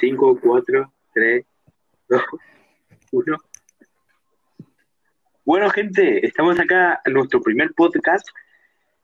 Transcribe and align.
5, 0.00 0.40
4, 0.42 0.92
3, 1.12 1.44
2, 2.08 2.22
1. 3.12 3.36
Bueno, 5.44 5.68
gente, 5.70 6.26
estamos 6.26 6.58
acá 6.58 7.00
en 7.04 7.12
nuestro 7.12 7.42
primer 7.42 7.72
podcast. 7.74 8.26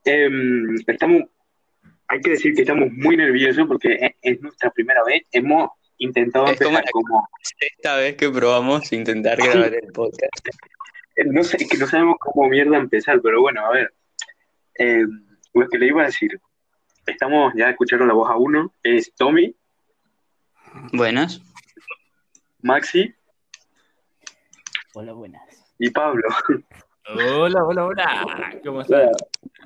Em, 0.04 0.74
estamos, 0.86 1.24
hay 2.08 2.20
que 2.20 2.30
decir 2.30 2.54
que 2.54 2.62
estamos 2.62 2.90
muy 2.92 3.16
nerviosos 3.16 3.66
porque 3.66 3.94
es, 4.00 4.12
es 4.22 4.40
nuestra 4.40 4.70
primera 4.70 5.04
vez. 5.04 5.22
Hemos 5.32 5.70
intentado 5.98 6.46
Es 6.46 6.60
empezar 6.60 6.84
como, 6.92 7.28
Esta 7.60 7.96
vez 7.96 8.16
que 8.16 8.30
probamos 8.30 8.92
intentar 8.92 9.36
grabar 9.36 9.74
el 9.74 9.92
podcast. 9.92 10.48
no 11.26 11.42
sé, 11.42 11.58
que 11.58 11.76
no 11.78 11.86
sabemos 11.86 12.16
cómo 12.20 12.48
mierda 12.48 12.78
empezar, 12.78 13.20
pero 13.20 13.40
bueno, 13.42 13.66
a 13.66 13.70
ver. 13.70 13.92
Em, 14.74 15.26
lo 15.52 15.68
que 15.68 15.78
le 15.78 15.86
iba 15.86 16.02
a 16.02 16.06
decir, 16.06 16.38
estamos, 17.06 17.52
ya 17.56 17.70
escucharon 17.70 18.08
la 18.08 18.14
voz 18.14 18.30
a 18.30 18.36
uno, 18.36 18.72
es 18.82 19.12
Tommy, 19.14 19.54
Buenas. 20.92 21.40
Maxi 22.62 23.12
Hola, 24.94 25.12
buenas. 25.12 25.42
y 25.78 25.90
Pablo. 25.90 26.22
Hola, 27.14 27.64
hola, 27.64 27.84
hola. 27.84 28.60
¿Cómo 28.64 28.80
estás? 28.80 29.10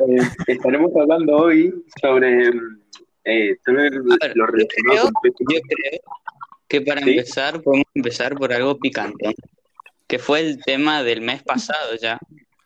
Eh, 0.01 0.17
estaremos 0.49 0.91
hablando 1.01 1.37
hoy 1.37 1.73
sobre 2.03 2.47
em, 2.47 2.81
eh, 3.25 3.57
ver, 3.67 3.93
yo 4.35 4.47
relacionado 4.47 5.11
con 5.13 5.33
Yo 5.55 5.61
creo 5.63 6.01
que 6.69 6.81
para 6.83 7.01
Sí. 7.03 7.11
empezar 7.11 7.63
podemos 7.63 7.87
empezar 7.95 8.35
por 8.35 8.53
algo 8.53 8.79
picante, 8.79 9.35
que 10.09 10.19
fue 10.19 10.41
el 10.41 10.63
tema 10.65 11.03
del 11.03 11.21
mes 11.21 11.43
pasado 11.43 11.95
ya, 11.97 12.19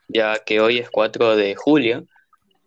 ya 0.09 0.39
que 0.45 0.61
hoy 0.61 0.79
es 0.79 0.91
4 0.91 1.37
de 1.37 1.55
julio. 1.55 2.05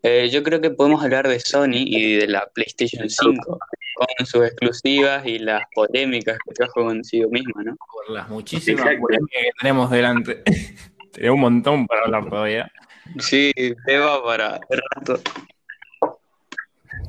Eh, 0.03 0.29
yo 0.29 0.43
creo 0.43 0.61
que 0.61 0.69
podemos 0.69 1.03
hablar 1.03 1.27
de 1.27 1.39
Sony 1.39 1.83
y 1.85 2.15
de 2.15 2.27
la 2.27 2.47
PlayStation 2.53 3.09
5, 3.09 3.59
con 3.97 4.25
sus 4.25 4.45
exclusivas 4.45 5.25
y 5.25 5.39
las 5.39 5.63
polémicas 5.73 6.37
que 6.45 6.53
trajo 6.53 6.85
consigo 6.85 7.29
misma, 7.29 7.63
¿no? 7.63 7.75
Por 7.75 8.13
las 8.13 8.29
muchísimas 8.29 8.95
polémicas 8.99 9.41
que 9.41 9.49
tenemos 9.59 9.89
delante. 9.89 10.43
Tenemos 11.11 11.35
un 11.35 11.41
montón 11.41 11.87
para 11.87 12.03
hablar 12.03 12.29
todavía. 12.29 12.71
Sí, 13.19 13.51
tema 13.85 14.23
para 14.23 14.59
rato. 14.69 15.19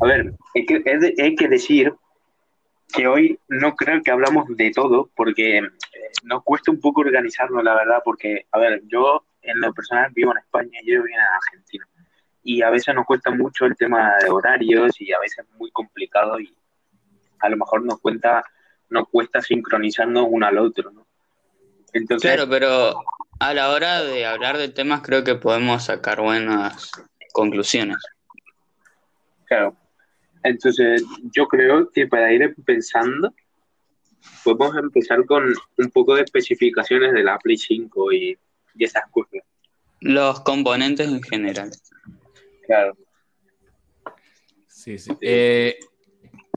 A 0.01 0.07
ver, 0.07 0.33
hay 0.55 0.65
que, 0.65 0.83
hay 1.23 1.35
que 1.35 1.49
decir 1.49 1.93
que 2.95 3.07
hoy 3.07 3.39
no 3.49 3.75
creo 3.75 4.03
que 4.03 4.11
hablamos 4.11 4.47
de 4.57 4.71
todo 4.71 5.11
porque 5.15 5.59
eh, 5.59 5.71
nos 6.25 6.43
cuesta 6.43 6.71
un 6.71 6.81
poco 6.81 7.03
organizarnos, 7.03 7.63
la 7.63 7.75
verdad, 7.75 7.99
porque, 8.05 8.47
a 8.53 8.59
ver, 8.59 8.83
yo 8.87 9.25
en 9.43 9.61
lo 9.61 9.73
personal 9.73 10.11
vivo 10.15 10.33
en 10.33 10.39
España 10.39 10.79
y 10.83 10.87
yo 10.91 11.03
vivo 11.03 11.07
en 11.09 11.21
Argentina. 11.21 11.87
Y 12.43 12.63
a 12.63 12.71
veces 12.71 12.95
nos 12.95 13.05
cuesta 13.05 13.31
mucho 13.31 13.67
el 13.67 13.77
tema 13.77 14.15
de 14.23 14.31
horarios 14.31 14.99
y 15.01 15.13
a 15.13 15.19
veces 15.19 15.45
es 15.45 15.59
muy 15.59 15.71
complicado 15.71 16.41
y 16.41 16.55
a 17.41 17.49
lo 17.49 17.57
mejor 17.57 17.85
nos 17.85 18.01
cuenta, 18.01 18.45
nos 18.91 19.09
cuesta 19.09 19.41
sincronizarnos 19.41 20.27
uno 20.29 20.47
al 20.47 20.59
otro, 20.59 20.91
¿no? 20.91 21.07
Entonces, 21.93 22.31
Claro, 22.31 22.49
pero 22.49 23.01
a 23.41 23.55
la 23.55 23.71
hora 23.71 24.03
de 24.03 24.27
hablar 24.27 24.59
de 24.59 24.69
temas 24.69 25.03
creo 25.03 25.25
que 25.25 25.35
podemos 25.35 25.85
sacar 25.85 26.21
buenas 26.21 26.91
conclusiones. 27.33 27.99
Claro. 29.47 29.77
Entonces, 30.43 31.03
yo 31.33 31.47
creo 31.47 31.91
que 31.91 32.07
para 32.07 32.33
ir 32.33 32.55
pensando, 32.65 33.33
podemos 34.45 34.77
empezar 34.77 35.25
con 35.25 35.53
un 35.77 35.91
poco 35.91 36.15
de 36.15 36.23
especificaciones 36.23 37.13
de 37.13 37.25
la 37.25 37.39
Play 37.39 37.57
5 37.57 38.13
y, 38.13 38.39
y 38.75 38.85
esas 38.85 39.05
cosas. 39.11 39.41
Los 40.01 40.41
componentes 40.41 41.09
en 41.09 41.23
general. 41.23 41.71
Claro. 42.67 42.97
Sí, 44.67 44.99
sí. 44.99 45.11
Eh, 45.21 45.79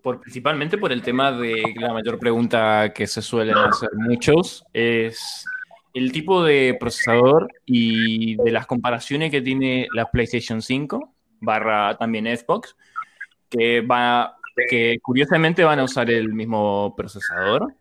por, 0.01 0.21
principalmente 0.21 0.77
por 0.77 0.91
el 0.91 1.01
tema 1.01 1.31
de 1.31 1.73
la 1.75 1.93
mayor 1.93 2.19
pregunta 2.19 2.91
que 2.93 3.07
se 3.07 3.21
suelen 3.21 3.57
hacer 3.57 3.89
muchos 3.93 4.63
es 4.73 5.45
el 5.93 6.11
tipo 6.11 6.43
de 6.43 6.77
procesador 6.79 7.51
y 7.65 8.35
de 8.37 8.51
las 8.51 8.65
comparaciones 8.65 9.31
que 9.31 9.41
tiene 9.41 9.87
la 9.93 10.09
PlayStation 10.09 10.61
5 10.61 11.13
barra 11.41 11.97
también 11.97 12.25
Xbox, 12.25 12.75
que 13.49 13.81
va 13.81 14.37
que 14.69 14.99
curiosamente 15.01 15.63
van 15.63 15.79
a 15.79 15.83
usar 15.83 16.09
el 16.09 16.33
mismo 16.33 16.93
procesador, 16.95 17.73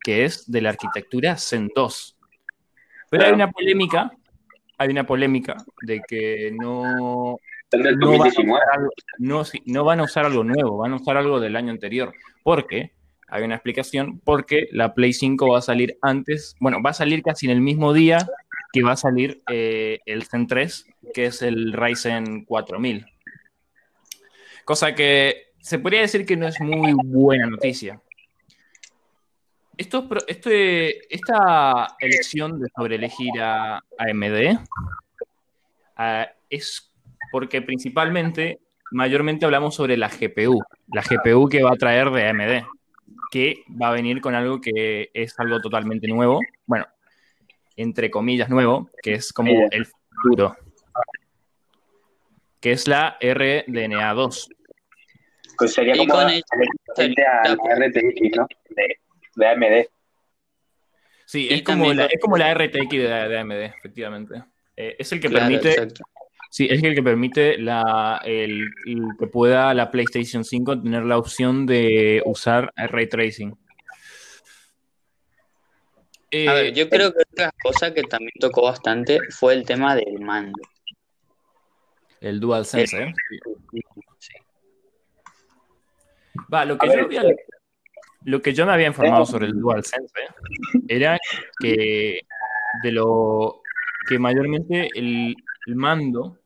que 0.00 0.24
es 0.24 0.50
de 0.50 0.60
la 0.60 0.70
arquitectura 0.70 1.36
Zen 1.36 1.70
2. 1.74 2.16
Pero 3.10 3.24
hay 3.24 3.32
una 3.32 3.50
polémica, 3.50 4.12
hay 4.76 4.90
una 4.90 5.04
polémica 5.04 5.56
de 5.82 6.00
que 6.06 6.52
no 6.58 7.38
No 7.72 7.82
van, 7.82 8.20
a 8.20 8.24
2019. 8.24 8.52
usar 8.52 8.78
algo, 8.78 8.90
no, 9.18 9.44
sí, 9.44 9.62
no 9.66 9.84
van 9.84 10.00
a 10.00 10.04
usar 10.04 10.24
algo 10.24 10.42
nuevo, 10.42 10.78
van 10.78 10.92
a 10.92 10.96
usar 10.96 11.16
algo 11.18 11.38
del 11.38 11.54
año 11.56 11.70
anterior. 11.70 12.12
Porque, 12.42 12.92
hay 13.28 13.42
una 13.42 13.56
explicación, 13.56 14.20
porque 14.20 14.68
la 14.72 14.94
Play 14.94 15.12
5 15.12 15.50
va 15.50 15.58
a 15.58 15.62
salir 15.62 15.98
antes, 16.00 16.56
bueno, 16.60 16.78
va 16.82 16.90
a 16.90 16.94
salir 16.94 17.22
casi 17.22 17.46
en 17.46 17.52
el 17.52 17.60
mismo 17.60 17.92
día 17.92 18.26
que 18.72 18.82
va 18.82 18.92
a 18.92 18.96
salir 18.96 19.42
eh, 19.50 19.98
el 20.06 20.24
Zen 20.24 20.46
3, 20.46 20.86
que 21.12 21.26
es 21.26 21.42
el 21.42 21.72
Ryzen 21.72 22.44
4000. 22.44 23.06
Cosa 24.64 24.94
que 24.94 25.52
se 25.60 25.78
podría 25.78 26.02
decir 26.02 26.24
que 26.24 26.36
no 26.36 26.46
es 26.46 26.60
muy 26.60 26.94
buena 27.04 27.46
noticia. 27.46 28.00
Esto, 29.76 30.08
este- 30.26 31.14
esta 31.14 31.96
elección 32.00 32.60
de 32.60 32.68
sobre 32.74 32.96
elegir 32.96 33.40
a 33.40 33.84
AMD 33.96 34.58
ah, 35.96 36.28
es 36.50 36.90
porque 37.30 37.62
principalmente, 37.62 38.58
mayormente 38.90 39.44
hablamos 39.44 39.74
sobre 39.74 39.96
la 39.96 40.08
GPU, 40.08 40.60
la 40.92 41.02
GPU 41.02 41.48
que 41.48 41.62
va 41.62 41.70
a 41.72 41.76
traer 41.76 42.10
de 42.10 42.28
AMD, 42.28 42.66
que 43.30 43.62
va 43.80 43.88
a 43.90 43.92
venir 43.92 44.20
con 44.20 44.34
algo 44.34 44.60
que 44.60 45.10
es 45.12 45.38
algo 45.38 45.60
totalmente 45.60 46.06
nuevo, 46.08 46.40
bueno, 46.66 46.86
entre 47.76 48.10
comillas 48.10 48.48
nuevo, 48.48 48.90
que 49.02 49.14
es 49.14 49.32
como 49.32 49.50
el 49.70 49.86
futuro, 49.86 50.56
que 52.60 52.72
es 52.72 52.88
la 52.88 53.18
RDNA2. 53.20 54.48
Pues 55.56 55.74
sería 55.74 55.94
Y 55.94 56.06
como 56.06 56.14
con 56.14 56.30
el- 56.30 56.42
RTX, 56.42 58.36
¿no? 58.36 58.46
De, 58.70 58.96
de 59.36 59.46
AMD. 59.46 59.86
Sí, 61.24 61.48
es 61.50 61.62
como, 61.62 61.92
la, 61.92 62.06
es 62.06 62.20
como 62.20 62.36
la 62.38 62.54
RTX 62.54 62.88
de, 62.90 62.98
de 63.28 63.38
AMD, 63.38 63.52
efectivamente. 63.52 64.42
Eh, 64.76 64.96
es 64.98 65.12
el 65.12 65.20
que 65.20 65.28
Claro, 65.28 65.46
permite 65.46 65.72
exacto. 65.72 66.04
Sí, 66.50 66.66
es 66.70 66.82
el 66.82 66.94
que 66.94 67.02
permite 67.02 67.58
la, 67.58 68.22
el, 68.24 68.70
el 68.86 69.02
que 69.18 69.26
pueda 69.26 69.74
la 69.74 69.90
PlayStation 69.90 70.44
5 70.44 70.80
tener 70.80 71.04
la 71.04 71.18
opción 71.18 71.66
de 71.66 72.22
usar 72.24 72.72
ray 72.76 73.06
tracing. 73.06 73.54
Eh, 76.30 76.48
A 76.48 76.54
ver, 76.54 76.74
yo 76.74 76.88
creo 76.88 77.12
que 77.12 77.22
otra 77.30 77.52
cosa 77.62 77.92
que 77.92 78.02
también 78.02 78.32
tocó 78.38 78.62
bastante 78.62 79.18
fue 79.30 79.54
el 79.54 79.64
tema 79.64 79.94
del 79.94 80.20
mando. 80.20 80.60
el 82.20 82.40
DualSense, 82.40 83.02
¿eh? 83.02 83.14
Sí. 84.18 84.32
Va, 86.52 86.64
lo 86.64 86.76
que, 86.76 86.86
yo 86.86 86.92
ver, 86.92 87.04
había, 87.04 87.22
lo 88.24 88.42
que 88.42 88.52
yo 88.52 88.66
me 88.66 88.72
había 88.72 88.88
informado 88.88 89.24
sobre 89.24 89.46
el 89.46 89.58
DualSense 89.58 90.12
era 90.88 91.18
que 91.60 92.20
de 92.82 92.92
lo 92.92 93.62
que 94.08 94.18
mayormente 94.18 94.88
el, 94.94 95.34
el 95.66 95.76
mando, 95.76 96.37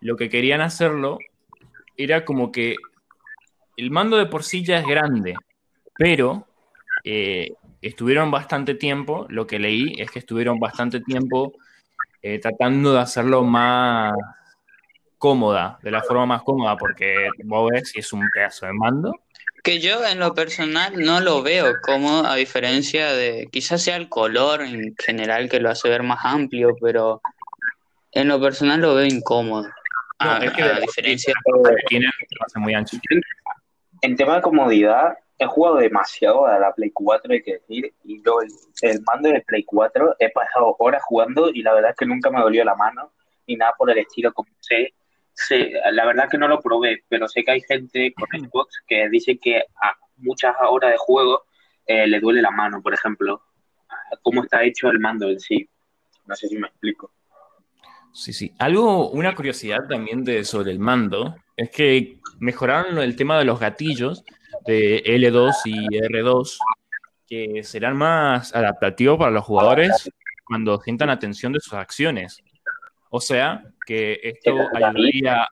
lo 0.00 0.16
que 0.16 0.28
querían 0.28 0.60
hacerlo 0.60 1.18
era 1.96 2.24
como 2.24 2.50
que 2.50 2.76
el 3.76 3.90
mando 3.90 4.16
de 4.16 4.26
por 4.26 4.44
sí 4.44 4.64
ya 4.64 4.78
es 4.78 4.86
grande, 4.86 5.34
pero 5.96 6.46
eh, 7.04 7.52
estuvieron 7.82 8.30
bastante 8.30 8.74
tiempo, 8.74 9.26
lo 9.28 9.46
que 9.46 9.58
leí 9.58 9.94
es 9.98 10.10
que 10.10 10.18
estuvieron 10.18 10.58
bastante 10.58 11.00
tiempo 11.00 11.54
eh, 12.22 12.38
tratando 12.38 12.92
de 12.92 13.00
hacerlo 13.00 13.42
más 13.42 14.14
cómoda, 15.16 15.78
de 15.82 15.90
la 15.90 16.02
forma 16.02 16.26
más 16.26 16.42
cómoda, 16.42 16.76
porque 16.76 17.28
vos 17.44 17.70
ves 17.70 17.90
si 17.90 18.00
es 18.00 18.12
un 18.12 18.28
pedazo 18.32 18.66
de 18.66 18.72
mando. 18.72 19.12
Que 19.62 19.78
yo 19.78 20.06
en 20.06 20.18
lo 20.18 20.34
personal 20.34 20.94
no 20.96 21.20
lo 21.20 21.42
veo 21.42 21.74
cómodo, 21.82 22.26
a 22.26 22.34
diferencia 22.36 23.12
de, 23.12 23.48
quizás 23.52 23.82
sea 23.82 23.96
el 23.96 24.08
color 24.08 24.62
en 24.62 24.94
general 24.98 25.50
que 25.50 25.60
lo 25.60 25.70
hace 25.70 25.90
ver 25.90 26.02
más 26.02 26.20
amplio, 26.22 26.74
pero 26.80 27.20
en 28.12 28.28
lo 28.28 28.40
personal 28.40 28.80
lo 28.80 28.94
veo 28.94 29.06
incómodo. 29.06 29.68
No, 30.20 30.30
a, 30.30 30.38
es 30.38 30.52
que 30.52 30.62
a 30.62 30.74
de- 30.74 30.80
diferencia 30.82 31.34
lo 31.44 31.62
hace 32.46 32.58
muy 32.58 32.74
ancho. 32.74 32.96
En 34.02 34.16
tema 34.16 34.36
de 34.36 34.42
comodidad, 34.42 35.16
he 35.38 35.46
jugado 35.46 35.76
demasiado 35.76 36.46
a 36.46 36.58
la 36.58 36.72
Play 36.72 36.90
4, 36.90 37.32
hay 37.32 37.42
que 37.42 37.54
decir, 37.54 37.92
y 38.04 38.22
yo 38.22 38.40
el, 38.42 38.48
el 38.82 39.02
mando 39.02 39.30
de 39.30 39.40
Play 39.42 39.64
4 39.64 40.16
he 40.18 40.30
pasado 40.30 40.76
horas 40.78 41.02
jugando 41.02 41.50
y 41.50 41.62
la 41.62 41.74
verdad 41.74 41.90
es 41.90 41.96
que 41.96 42.06
nunca 42.06 42.30
me 42.30 42.40
dolió 42.40 42.64
la 42.64 42.74
mano 42.74 43.12
ni 43.46 43.56
nada 43.56 43.72
por 43.76 43.90
el 43.90 43.98
estilo, 43.98 44.32
como 44.32 44.50
sé, 44.60 44.94
sé, 45.32 45.72
la 45.92 46.04
verdad 46.04 46.28
que 46.30 46.38
no 46.38 46.46
lo 46.46 46.60
probé, 46.60 47.02
pero 47.08 47.26
sé 47.26 47.42
que 47.42 47.52
hay 47.52 47.60
gente 47.62 48.12
con 48.14 48.28
Xbox 48.28 48.82
que 48.86 49.08
dice 49.08 49.38
que 49.38 49.58
a 49.82 49.94
muchas 50.18 50.54
horas 50.68 50.92
de 50.92 50.98
juego 50.98 51.44
eh, 51.86 52.06
le 52.06 52.20
duele 52.20 52.42
la 52.42 52.50
mano, 52.50 52.80
por 52.82 52.94
ejemplo, 52.94 53.42
a 53.88 54.16
cómo 54.22 54.44
está 54.44 54.62
hecho 54.62 54.88
el 54.88 54.98
mando 55.00 55.28
en 55.28 55.40
sí. 55.40 55.68
No 56.26 56.36
sé 56.36 56.46
si 56.48 56.56
me 56.56 56.68
explico. 56.68 57.10
Sí, 58.12 58.32
sí. 58.32 58.52
Algo, 58.58 59.10
una 59.10 59.34
curiosidad 59.34 59.86
también 59.88 60.24
de, 60.24 60.44
sobre 60.44 60.72
el 60.72 60.78
mando 60.78 61.36
es 61.56 61.70
que 61.70 62.18
mejoraron 62.38 62.98
el 62.98 63.16
tema 63.16 63.38
de 63.38 63.44
los 63.44 63.60
gatillos 63.60 64.24
de 64.66 65.02
L2 65.04 65.52
y 65.64 65.86
R2 65.88 66.58
que 67.28 67.62
serán 67.62 67.96
más 67.96 68.54
adaptativos 68.54 69.18
para 69.18 69.30
los 69.30 69.44
jugadores 69.44 70.10
cuando 70.44 70.80
sientan 70.80 71.10
atención 71.10 71.52
de 71.52 71.60
sus 71.60 71.74
acciones. 71.74 72.42
O 73.10 73.20
sea, 73.20 73.62
que 73.86 74.18
esto 74.22 74.56
ayudaría, 74.74 75.46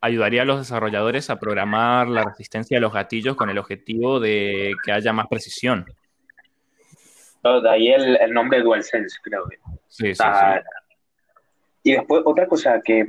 ayudaría 0.00 0.42
a 0.42 0.44
los 0.44 0.58
desarrolladores 0.58 1.30
a 1.30 1.38
programar 1.38 2.08
la 2.08 2.24
resistencia 2.24 2.76
de 2.76 2.82
los 2.82 2.92
gatillos 2.92 3.36
con 3.36 3.48
el 3.48 3.58
objetivo 3.58 4.20
de 4.20 4.74
que 4.84 4.92
haya 4.92 5.12
más 5.12 5.26
precisión. 5.26 5.86
de 7.42 7.70
ahí 7.70 7.88
el, 7.88 8.16
el 8.16 8.32
nombre 8.32 8.60
DualSense, 8.60 9.16
creo. 9.22 9.44
Sí, 9.88 10.14
sí, 10.14 10.22
sí. 10.22 10.79
Y 11.82 11.92
después, 11.92 12.22
otra 12.24 12.46
cosa 12.46 12.80
que 12.84 13.06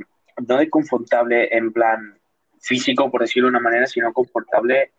no 0.48 0.60
es 0.60 0.70
confortable 0.70 1.48
en 1.54 1.72
plan 1.72 2.18
físico, 2.60 3.10
por 3.10 3.20
decirlo 3.20 3.48
de 3.48 3.56
una 3.56 3.60
manera, 3.60 3.86
sino 3.86 4.12
confortable 4.12 4.92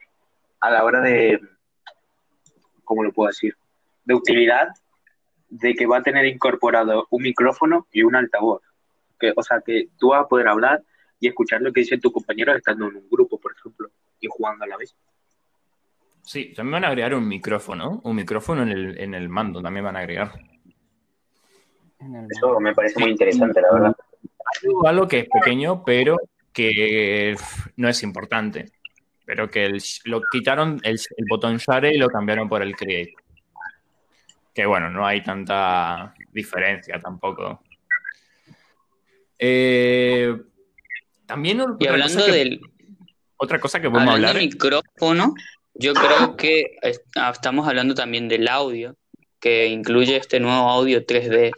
a 0.59 0.69
la 0.69 0.83
hora 0.83 1.01
de, 1.01 1.39
¿cómo 2.83 3.03
lo 3.03 3.11
puedo 3.11 3.29
decir? 3.29 3.55
De 4.05 4.13
utilidad, 4.13 4.69
de 5.49 5.73
que 5.73 5.85
va 5.85 5.97
a 5.97 6.03
tener 6.03 6.25
incorporado 6.25 7.07
un 7.09 7.23
micrófono 7.23 7.87
y 7.91 8.03
un 8.03 8.15
altavoz. 8.15 8.61
Que, 9.19 9.33
o 9.35 9.43
sea, 9.43 9.61
que 9.65 9.89
tú 9.97 10.09
vas 10.09 10.25
a 10.25 10.27
poder 10.27 10.47
hablar 10.47 10.83
y 11.19 11.27
escuchar 11.27 11.61
lo 11.61 11.71
que 11.71 11.81
dicen 11.81 12.01
tus 12.01 12.11
compañeros 12.11 12.57
estando 12.57 12.87
en 12.87 12.97
un 12.97 13.09
grupo, 13.09 13.39
por 13.39 13.53
ejemplo, 13.53 13.89
y 14.19 14.27
jugando 14.29 14.65
a 14.65 14.67
la 14.67 14.77
vez. 14.77 14.95
Sí, 16.21 16.53
también 16.53 16.73
van 16.73 16.85
a 16.85 16.87
agregar 16.87 17.13
un 17.15 17.27
micrófono, 17.27 18.01
un 18.03 18.15
micrófono 18.15 18.63
en 18.63 18.69
el, 18.69 18.99
en 18.99 19.13
el 19.13 19.29
mando, 19.29 19.61
también 19.61 19.85
van 19.85 19.95
a 19.95 19.99
agregar. 19.99 20.31
Eso 22.29 22.59
me 22.59 22.73
parece 22.73 22.99
muy 22.99 23.11
interesante, 23.11 23.61
la 23.61 23.73
verdad. 23.73 23.95
Algo 24.85 25.07
que 25.07 25.19
es 25.19 25.27
pequeño, 25.29 25.83
pero 25.83 26.17
que 26.51 27.35
no 27.77 27.89
es 27.89 28.03
importante. 28.03 28.71
Pero 29.25 29.49
que 29.49 29.77
lo 30.05 30.21
quitaron 30.31 30.79
el, 30.83 30.99
botón 31.29 31.57
Share 31.57 31.93
y 31.93 31.97
lo 31.97 32.09
cambiaron 32.09 32.49
por 32.49 32.61
el 32.61 32.75
Create. 32.75 33.13
Que 34.53 34.65
bueno, 34.65 34.89
no 34.89 35.05
hay 35.05 35.23
tanta 35.23 36.13
diferencia 36.31 36.99
tampoco. 36.99 37.61
Eh, 39.39 40.35
también 41.25 41.63
y 41.79 41.87
hablando 41.87 42.25
del 42.25 42.61
otra 43.37 43.59
cosa 43.59 43.81
que 43.81 43.89
podemos 43.89 44.13
hablar 44.13 44.35
del 44.35 44.45
micrófono 44.45 45.33
yo 45.73 45.93
creo 45.93 46.35
que 46.37 46.77
ah, 47.15 47.31
estamos 47.31 47.67
hablando 47.67 47.95
también 47.95 48.27
del 48.27 48.47
audio 48.47 48.95
que 49.39 49.67
incluye 49.67 50.15
este 50.15 50.39
nuevo 50.39 50.69
audio 50.69 51.05
3D 51.05 51.51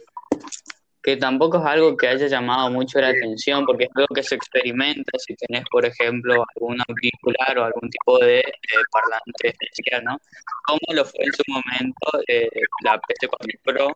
que 1.06 1.16
tampoco 1.16 1.58
es 1.58 1.64
algo 1.64 1.96
que 1.96 2.08
haya 2.08 2.26
llamado 2.26 2.68
mucho 2.68 3.00
la 3.00 3.10
atención, 3.10 3.64
porque 3.64 3.84
es 3.84 3.90
algo 3.94 4.12
que 4.12 4.24
se 4.24 4.34
experimenta 4.34 5.16
si 5.18 5.36
tenés, 5.36 5.62
por 5.70 5.86
ejemplo, 5.86 6.44
algún 6.56 6.78
auricular 6.88 7.58
o 7.58 7.64
algún 7.64 7.88
tipo 7.88 8.18
de 8.18 8.42
parlante 8.90 9.54
especial, 9.54 10.02
¿no? 10.02 10.18
Como 10.66 10.80
lo 10.92 11.04
fue 11.04 11.24
en 11.24 11.32
su 11.32 11.42
momento 11.46 12.24
eh, 12.26 12.48
la 12.82 13.00
PS4 13.00 13.60
Pro, 13.62 13.94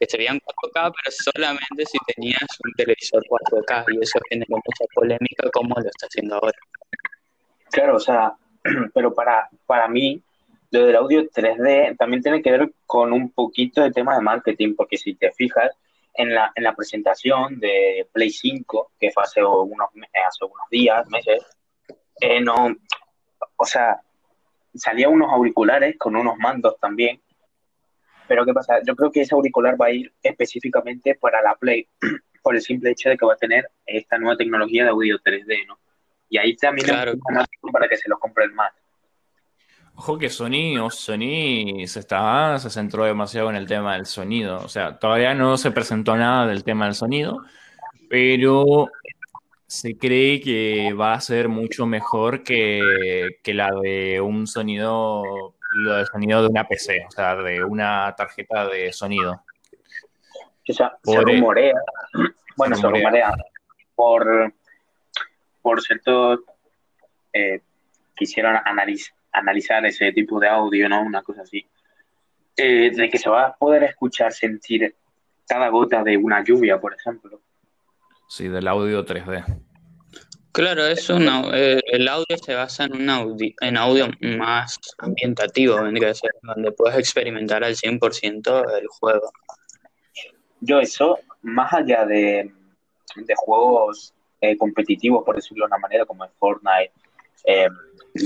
que 0.00 0.06
serían 0.08 0.40
4K, 0.40 0.92
pero 0.92 1.16
solamente 1.32 1.86
si 1.86 1.98
tenías 2.12 2.48
un 2.64 2.72
televisor 2.72 3.22
4K, 3.28 3.84
y 3.94 4.02
eso 4.02 4.18
generó 4.28 4.56
mucha 4.56 4.84
polémica, 4.92 5.48
como 5.52 5.76
lo 5.76 5.88
está 5.88 6.06
haciendo 6.06 6.34
ahora. 6.34 6.58
Claro, 7.70 7.94
o 7.94 8.00
sea, 8.00 8.34
pero 8.92 9.14
para, 9.14 9.48
para 9.66 9.86
mí, 9.86 10.20
lo 10.70 10.86
del 10.86 10.96
audio 10.96 11.28
3D 11.28 11.96
también 11.96 12.22
tiene 12.22 12.42
que 12.42 12.50
ver 12.50 12.72
con 12.86 13.12
un 13.12 13.30
poquito 13.30 13.82
de 13.82 13.90
tema 13.90 14.14
de 14.14 14.22
marketing, 14.22 14.74
porque 14.76 14.96
si 14.96 15.14
te 15.14 15.32
fijas, 15.32 15.70
en 16.14 16.34
la, 16.34 16.52
en 16.54 16.64
la 16.64 16.74
presentación 16.74 17.58
de 17.58 18.08
Play 18.12 18.30
5, 18.30 18.92
que 18.98 19.10
fue 19.10 19.22
hace 19.22 19.42
unos, 19.42 19.88
hace 20.26 20.44
unos 20.44 20.68
días, 20.70 21.08
meses, 21.08 21.44
eh, 22.20 22.40
no, 22.40 22.74
o 23.56 23.64
sea, 23.64 24.00
salía 24.74 25.08
unos 25.08 25.30
auriculares 25.32 25.96
con 25.98 26.16
unos 26.16 26.36
mandos 26.38 26.78
también. 26.80 27.20
Pero 28.28 28.44
¿qué 28.44 28.52
pasa? 28.52 28.80
Yo 28.86 28.94
creo 28.94 29.10
que 29.10 29.22
ese 29.22 29.34
auricular 29.34 29.80
va 29.80 29.86
a 29.86 29.92
ir 29.92 30.12
específicamente 30.22 31.16
para 31.16 31.42
la 31.42 31.54
Play, 31.56 31.88
por 32.42 32.54
el 32.54 32.62
simple 32.62 32.90
hecho 32.90 33.08
de 33.08 33.16
que 33.16 33.26
va 33.26 33.34
a 33.34 33.36
tener 33.38 33.68
esta 33.86 34.18
nueva 34.18 34.36
tecnología 34.36 34.84
de 34.84 34.90
audio 34.90 35.18
3D, 35.18 35.66
¿no? 35.66 35.78
Y 36.28 36.38
ahí 36.38 36.54
también 36.56 36.86
claro. 36.86 37.14
para 37.72 37.88
que 37.88 37.96
se 37.96 38.08
lo 38.08 38.18
compren 38.18 38.54
más. 38.54 38.72
Ojo 40.00 40.16
que 40.16 40.30
Sony, 40.30 40.88
Sony 40.88 41.86
se, 41.86 42.00
estaba, 42.00 42.58
se 42.58 42.70
centró 42.70 43.04
demasiado 43.04 43.50
en 43.50 43.56
el 43.56 43.66
tema 43.66 43.96
del 43.96 44.06
sonido. 44.06 44.56
O 44.64 44.68
sea, 44.68 44.98
todavía 44.98 45.34
no 45.34 45.58
se 45.58 45.72
presentó 45.72 46.16
nada 46.16 46.46
del 46.46 46.64
tema 46.64 46.86
del 46.86 46.94
sonido, 46.94 47.42
pero 48.08 48.88
se 49.66 49.98
cree 49.98 50.40
que 50.40 50.94
va 50.94 51.12
a 51.12 51.20
ser 51.20 51.50
mucho 51.50 51.84
mejor 51.84 52.42
que, 52.42 52.80
la 53.44 53.72
de 53.82 54.22
un 54.22 54.46
sonido, 54.46 55.22
lo 55.74 55.96
del 55.96 56.06
sonido 56.06 56.44
de 56.44 56.48
una 56.48 56.66
PC, 56.66 57.04
o 57.06 57.10
sea, 57.10 57.36
de 57.36 57.62
una 57.62 58.14
tarjeta 58.16 58.66
de 58.68 58.94
sonido. 58.94 59.42
O 60.66 60.72
sea, 60.72 60.96
se 61.02 61.20
rumorea, 61.20 61.74
bueno, 62.56 62.76
se 62.76 62.86
rumorea, 62.86 63.32
por, 63.96 64.54
por 65.60 65.82
cierto, 65.82 66.44
eh, 67.32 67.60
quisieron 68.14 68.56
analizar 68.64 69.19
analizar 69.32 69.84
ese 69.86 70.12
tipo 70.12 70.40
de 70.40 70.48
audio, 70.48 70.88
¿no? 70.88 71.02
Una 71.02 71.22
cosa 71.22 71.42
así. 71.42 71.64
Eh, 72.56 72.90
de 72.94 73.08
que 73.08 73.18
se 73.18 73.30
va 73.30 73.46
a 73.46 73.54
poder 73.54 73.84
escuchar, 73.84 74.32
sentir 74.32 74.94
cada 75.46 75.68
gota 75.68 76.02
de 76.02 76.16
una 76.16 76.44
lluvia, 76.44 76.80
por 76.80 76.94
ejemplo. 76.94 77.40
Sí, 78.28 78.48
del 78.48 78.68
audio 78.68 79.04
3D. 79.04 79.44
Claro, 80.52 80.84
es 80.84 81.08
eh, 81.08 81.80
el 81.86 82.08
audio 82.08 82.36
se 82.36 82.54
basa 82.54 82.84
en 82.84 82.96
un 82.96 83.08
audio, 83.08 83.54
en 83.60 83.76
audio 83.76 84.08
más 84.36 84.78
ambientativo, 84.98 85.80
vendría 85.80 86.10
a 86.10 86.14
ser, 86.14 86.32
donde 86.42 86.72
puedes 86.72 86.98
experimentar 86.98 87.62
al 87.62 87.76
100% 87.76 88.78
el 88.80 88.86
juego. 88.88 89.32
Yo 90.60 90.80
eso, 90.80 91.20
más 91.42 91.72
allá 91.72 92.04
de, 92.04 92.52
de 93.14 93.34
juegos 93.36 94.12
eh, 94.40 94.56
competitivos, 94.56 95.22
por 95.24 95.36
decirlo 95.36 95.64
de 95.64 95.68
una 95.68 95.78
manera, 95.78 96.04
como 96.04 96.24
el 96.24 96.30
Fortnite, 96.38 96.92
eh, 97.44 97.68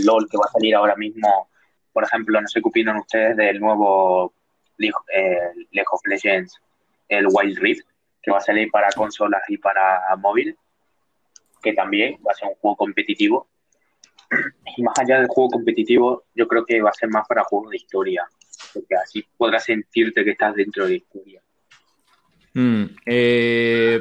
LOL 0.04 0.28
que 0.28 0.36
va 0.36 0.44
a 0.46 0.52
salir 0.52 0.75
ahora 0.75 0.96
mismo, 0.96 1.48
por 1.92 2.04
ejemplo, 2.04 2.40
no 2.40 2.48
sé 2.48 2.60
qué 2.60 2.69
opinan 2.69 2.96
ustedes 2.96 3.36
del 3.36 3.60
nuevo 3.60 4.34
League, 4.78 4.94
eh, 5.14 5.84
of 5.90 6.00
Legends, 6.06 6.60
el 7.08 7.26
Wild 7.31 7.58
Rift, 7.58 7.86
que 8.22 8.31
va 8.31 8.38
a 8.38 8.40
salir 8.40 8.70
para 8.70 8.88
consolas 8.92 9.42
y 9.48 9.58
para 9.58 10.00
móviles, 10.19 10.56
que 11.62 11.72
también 11.72 12.19
va 12.26 12.32
a 12.32 12.34
ser 12.34 12.48
un 12.48 12.54
juego 12.56 12.76
competitivo. 12.76 13.48
Y 14.76 14.82
más 14.82 14.98
allá 14.98 15.19
del 15.19 15.28
juego 15.28 15.50
competitivo, 15.50 16.25
yo 16.34 16.48
creo 16.48 16.64
que 16.64 16.81
va 16.81 16.90
a 16.90 16.94
ser 16.94 17.08
más 17.08 17.26
para 17.28 17.44
juegos 17.44 17.70
de 17.70 17.76
historia, 17.76 18.26
porque 18.72 18.96
así 18.96 19.25
podrás 19.36 19.64
sentirte 19.64 20.24
que 20.24 20.31
estás 20.31 20.55
dentro 20.55 20.84
de 20.84 20.91
la 20.91 20.96
historia. 20.96 21.43
Mm, 22.55 22.84
eh, 23.06 24.00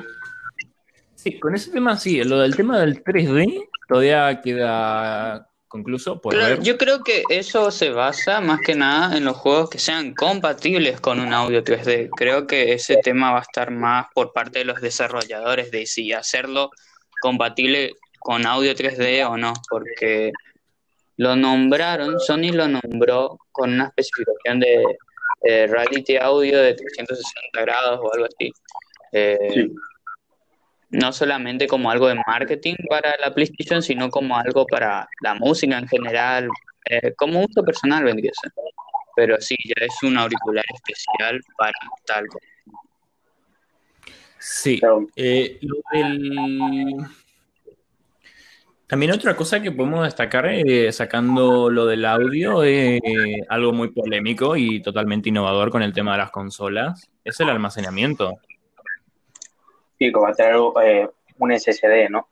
sí, 1.16 1.40
con 1.40 1.54
ese 1.54 1.72
tema 1.72 1.98
sí, 1.98 2.24
lo 2.24 2.40
del 2.40 2.56
tema 2.56 2.80
del 2.80 3.04
3D 3.04 3.70
todavía 3.88 4.42
queda 4.42 5.48
concluso. 5.74 6.22
Yo 6.62 6.78
creo 6.78 7.04
que 7.04 7.24
eso 7.30 7.72
se 7.72 7.90
basa 7.90 8.42
más 8.42 8.60
que 8.62 8.76
nada 8.76 9.18
en 9.18 9.26
los 9.26 9.36
juegos 9.38 9.72
que 9.72 9.80
sean 9.80 10.14
compatibles 10.14 11.02
con 11.02 11.20
un 11.20 11.34
audio 11.34 11.64
3D. 11.64 12.12
Creo 12.16 12.46
que 12.46 12.74
ese 12.74 12.98
tema 12.98 13.32
va 13.32 13.40
a 13.40 13.42
estar 13.42 13.72
más 13.72 14.06
por 14.14 14.34
parte 14.34 14.60
de 14.60 14.66
los 14.66 14.82
desarrolladores 14.82 15.72
de 15.72 15.88
si 15.88 16.14
hacerlo 16.14 16.70
compatible 17.22 17.94
con 18.20 18.46
audio 18.46 18.76
3D 18.76 19.28
o 19.28 19.36
no, 19.36 19.54
porque 19.68 20.32
lo 21.18 21.36
nombraron, 21.36 22.20
Sony 22.20 22.52
lo 22.54 22.68
nombró 22.68 23.40
con 23.52 23.74
una 23.74 23.86
especificación 23.86 24.60
de 24.60 24.84
reality 25.42 26.18
audio 26.18 26.62
de 26.62 26.76
360 26.76 27.62
grados 27.62 28.00
o 28.00 28.14
algo 28.14 28.28
así. 28.28 28.52
Eh, 29.12 29.70
no 30.94 31.12
solamente 31.12 31.68
como 31.68 31.90
algo 31.90 32.08
de 32.08 32.16
marketing 32.28 32.76
para 32.88 33.14
la 33.20 33.34
PlayStation, 33.34 33.82
sino 33.82 34.10
como 34.10 34.38
algo 34.38 34.66
para 34.68 35.08
la 35.22 35.34
música 35.34 35.78
en 35.78 35.88
general, 35.88 36.48
eh, 36.90 37.14
como 37.16 37.42
uso 37.42 37.64
personal 37.64 38.04
vendría 38.04 38.32
a 38.32 38.40
ser. 38.40 38.52
Pero 39.16 39.42
sí, 39.42 39.56
ya 39.66 39.86
es 39.86 40.04
un 40.04 40.18
auricular 40.18 40.64
especial 40.74 41.42
para 41.58 41.74
tal 42.06 42.28
cosa. 42.28 42.48
Sí. 44.38 44.80
Eh, 45.16 45.60
también 48.86 49.12
otra 49.14 49.36
cosa 49.36 49.62
que 49.62 49.72
podemos 49.72 50.04
destacar 50.04 50.46
eh, 50.48 50.92
sacando 50.92 51.72
lo 51.72 51.88
del 51.88 52.06
audio, 52.06 52.62
algo 53.50 53.74
muy 53.74 53.92
polémico 53.92 54.56
y 54.56 54.82
totalmente 54.82 55.30
innovador 55.30 55.72
con 55.72 55.82
el 55.82 55.94
tema 55.94 56.12
de 56.12 56.20
las 56.20 56.32
consolas, 56.32 57.10
es 57.24 57.40
el 57.40 57.50
almacenamiento. 57.50 58.40
Va 60.12 60.30
a 60.30 60.34
tener 60.34 60.56
eh, 60.84 61.10
un 61.40 61.52
SSD, 61.52 62.10
¿no? 62.10 62.28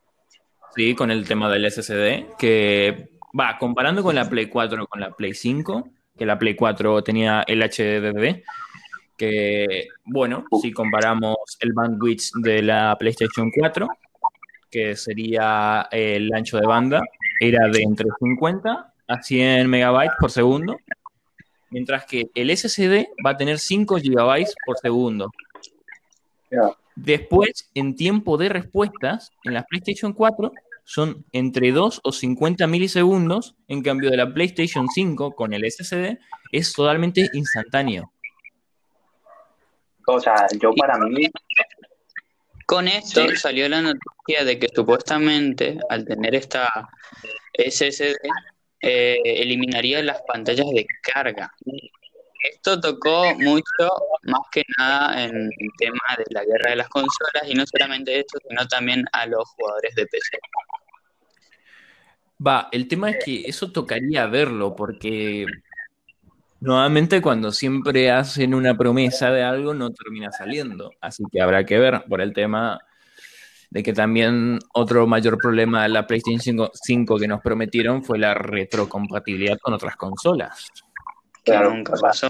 Sí, 0.76 0.96
con 0.96 1.12
el 1.12 1.28
tema 1.28 1.50
del 1.50 1.70
SSD, 1.70 2.38
que 2.38 3.10
va, 3.38 3.58
comparando 3.58 4.04
con 4.04 4.16
la 4.16 4.30
Play 4.30 4.48
4 4.48 4.88
con 4.88 5.00
la 5.02 5.12
Play 5.12 5.34
5, 5.34 5.88
que 6.18 6.26
la 6.26 6.40
Play 6.40 6.56
4 6.56 7.04
tenía 7.04 7.44
el 7.46 7.62
HDD, 7.62 8.44
que 9.18 9.88
bueno, 10.06 10.46
si 10.62 10.72
comparamos 10.72 11.38
el 11.60 11.74
bandwidth 11.74 12.32
de 12.36 12.62
la 12.62 12.96
PlayStation 12.98 13.52
4, 13.52 13.88
que 14.70 14.96
sería 14.96 15.88
el 15.92 16.34
ancho 16.34 16.58
de 16.58 16.66
banda, 16.66 17.02
era 17.40 17.68
de 17.68 17.84
entre 17.84 18.08
50 18.20 18.94
a 19.08 19.22
100 19.22 19.70
megabytes 19.70 20.16
por 20.20 20.32
segundo, 20.32 20.78
mientras 21.70 22.06
que 22.06 22.30
el 22.34 22.56
SSD 22.56 23.08
va 23.26 23.32
a 23.32 23.38
tener 23.38 23.60
5 23.60 23.98
gigabytes 23.98 24.56
por 24.66 24.78
segundo. 24.78 25.32
Ya. 26.50 26.72
Después, 26.96 27.70
en 27.74 27.96
tiempo 27.96 28.38
de 28.38 28.50
respuestas, 28.50 29.32
en 29.44 29.54
la 29.54 29.64
PlayStation 29.64 30.14
4 30.14 30.52
son 30.84 31.26
entre 31.32 31.72
2 31.72 32.02
o 32.04 32.12
50 32.12 32.68
milisegundos, 32.68 33.56
en 33.68 33.82
cambio 33.82 34.10
de 34.10 34.18
la 34.18 34.34
PlayStation 34.34 34.88
5 34.88 35.32
con 35.36 35.54
el 35.54 35.64
SSD 35.70 36.18
es 36.52 36.74
totalmente 36.74 37.30
instantáneo. 37.34 38.12
O 40.08 40.20
sea, 40.20 40.48
yo 40.60 40.74
para 40.76 40.98
mí, 40.98 41.30
Con 42.66 42.88
esto 42.88 43.28
Sí. 43.28 43.36
salió 43.36 43.68
la 43.68 43.82
noticia 43.82 44.46
de 44.46 44.58
que 44.58 44.70
supuestamente 44.74 45.78
al 45.90 46.06
tener 46.06 46.36
esta 46.36 46.90
SSD 47.54 48.16
eh, 48.82 49.20
eliminaría 49.26 50.02
las 50.02 50.22
pantallas 50.26 50.68
de 50.74 50.88
carga. 51.04 51.54
Esto 52.42 52.80
tocó 52.80 53.36
mucho, 53.36 53.90
más 54.24 54.42
que 54.52 54.64
nada, 54.78 55.24
en 55.24 55.36
el 55.36 55.70
tema 55.78 56.00
de 56.18 56.24
la 56.30 56.44
guerra 56.44 56.72
de 56.72 56.76
las 56.78 56.90
consolas 56.90 57.44
y 57.48 57.54
no 57.54 57.64
solamente 57.66 58.20
esto, 58.20 58.40
sino 58.48 58.68
también 58.68 59.06
a 59.12 59.26
los 59.28 59.48
jugadores 59.52 59.94
de 59.96 60.08
PC. 60.08 60.40
Va, 62.46 62.70
el 62.72 62.88
tema 62.88 63.12
es 63.12 63.24
que 63.24 63.42
eso 63.46 63.72
tocaría 63.72 64.26
verlo, 64.26 64.76
porque 64.76 65.46
nuevamente 66.62 67.22
cuando 67.22 67.52
siempre 67.52 68.10
hacen 68.10 68.56
una 68.56 68.76
promesa 68.76 69.30
de 69.32 69.44
algo 69.44 69.76
no 69.76 69.92
termina 69.92 70.32
saliendo. 70.32 70.92
Así 71.00 71.24
que 71.32 71.42
habrá 71.42 71.66
que 71.66 71.78
ver 71.78 72.04
por 72.10 72.22
el 72.22 72.34
tema 72.34 72.80
de 73.70 73.84
que 73.84 73.94
también 73.94 74.60
otro 74.74 75.08
mayor 75.08 75.38
problema 75.38 75.84
de 75.84 75.90
la 75.90 76.08
PlayStation 76.08 76.42
5, 76.42 76.72
5 76.74 77.18
que 77.18 77.28
nos 77.28 77.42
prometieron 77.42 78.04
fue 78.04 78.20
la 78.20 78.34
retrocompatibilidad 78.34 79.58
con 79.60 79.74
otras 79.74 79.96
consolas. 79.96 80.72
Que 81.44 81.52
Claro, 81.52 81.74
nunca 81.74 81.94
pasó. 82.00 82.28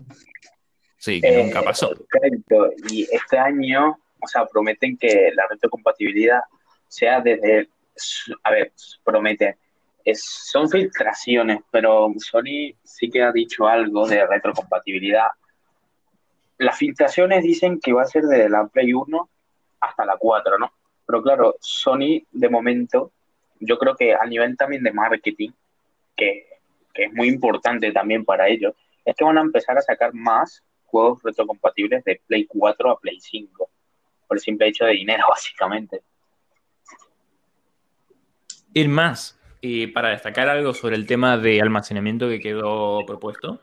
Sí, 0.98 1.20
que 1.20 1.28
eh, 1.28 1.44
nunca 1.44 1.64
pasó. 1.64 1.90
correcto, 2.12 2.72
y 2.90 3.08
este 3.12 3.38
año, 3.38 3.98
o 4.20 4.28
sea, 4.28 4.46
prometen 4.46 4.98
que 4.98 5.32
la 5.34 5.48
retrocompatibilidad 5.50 6.42
sea 6.88 7.22
desde, 7.22 7.70
a 8.44 8.52
ver, 8.52 8.72
prometen, 9.04 9.56
es, 10.06 10.24
son 10.24 10.70
filtraciones, 10.70 11.62
pero 11.72 12.14
Sony 12.18 12.76
sí 12.84 13.10
que 13.10 13.24
ha 13.24 13.32
dicho 13.32 13.68
algo 13.68 14.08
de 14.08 14.26
retrocompatibilidad. 14.26 15.28
Las 16.58 16.78
filtraciones 16.78 17.44
dicen 17.44 17.80
que 17.80 17.94
va 17.94 18.04
a 18.04 18.06
ser 18.06 18.24
desde 18.24 18.50
la 18.50 18.68
Play 18.68 18.94
1 18.94 19.30
hasta 19.80 20.06
la 20.06 20.18
4, 20.18 20.60
¿no? 20.60 20.72
Pero 21.06 21.24
claro, 21.24 21.56
Sony 21.60 22.24
de 22.32 22.50
momento, 22.50 23.12
yo 23.60 23.78
creo 23.78 23.96
que 23.96 24.14
a 24.14 24.26
nivel 24.26 24.56
también 24.56 24.84
de 24.84 24.94
marketing, 24.94 25.50
que, 26.16 26.48
que 26.94 27.06
es 27.06 27.14
muy 27.14 27.28
importante 27.28 27.92
también 27.92 28.24
para 28.24 28.48
ellos, 28.48 28.76
es 29.06 29.16
que 29.16 29.24
van 29.24 29.38
a 29.38 29.42
empezar 29.42 29.78
a 29.78 29.82
sacar 29.82 30.14
más 30.14 30.64
juegos 30.86 31.22
retrocompatibles 31.24 32.04
de 32.04 32.22
Play 32.28 32.46
4 32.46 32.92
a 32.92 33.00
Play 33.00 33.20
5, 33.20 33.70
por 34.28 34.38
el 34.38 34.42
simple 34.42 34.68
hecho 34.68 34.86
de 34.86 34.92
dinero, 34.92 35.26
básicamente. 35.30 36.02
Ir 38.74 38.90
más, 38.90 39.40
y 39.60 39.88
para 39.88 40.10
destacar 40.10 40.50
algo 40.50 40.74
sobre 40.74 40.96
el 40.96 41.06
tema 41.06 41.38
de 41.38 41.62
almacenamiento 41.62 42.30
que 42.30 42.40
quedó 42.40 43.06
propuesto, 43.06 43.60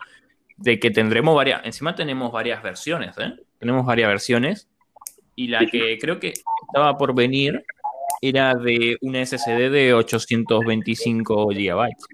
de 0.57 0.79
que 0.79 0.91
tendremos 0.91 1.35
varias, 1.35 1.65
encima 1.65 1.95
tenemos 1.95 2.33
varias 2.33 2.63
versiones, 2.63 3.17
¿eh? 3.19 3.35
Tenemos 3.59 3.87
varias 3.87 4.09
versiones, 4.09 4.69
y 5.35 5.49
la 5.49 5.65
que 5.67 5.99
creo 5.99 6.19
que 6.19 6.35
estaba 6.67 6.99
por 6.99 7.15
venir 7.15 7.65
era 8.21 8.55
de 8.55 8.99
una 9.01 9.25
SSD 9.25 9.71
de 9.71 9.95
825 9.95 11.51
gigabytes, 11.51 12.07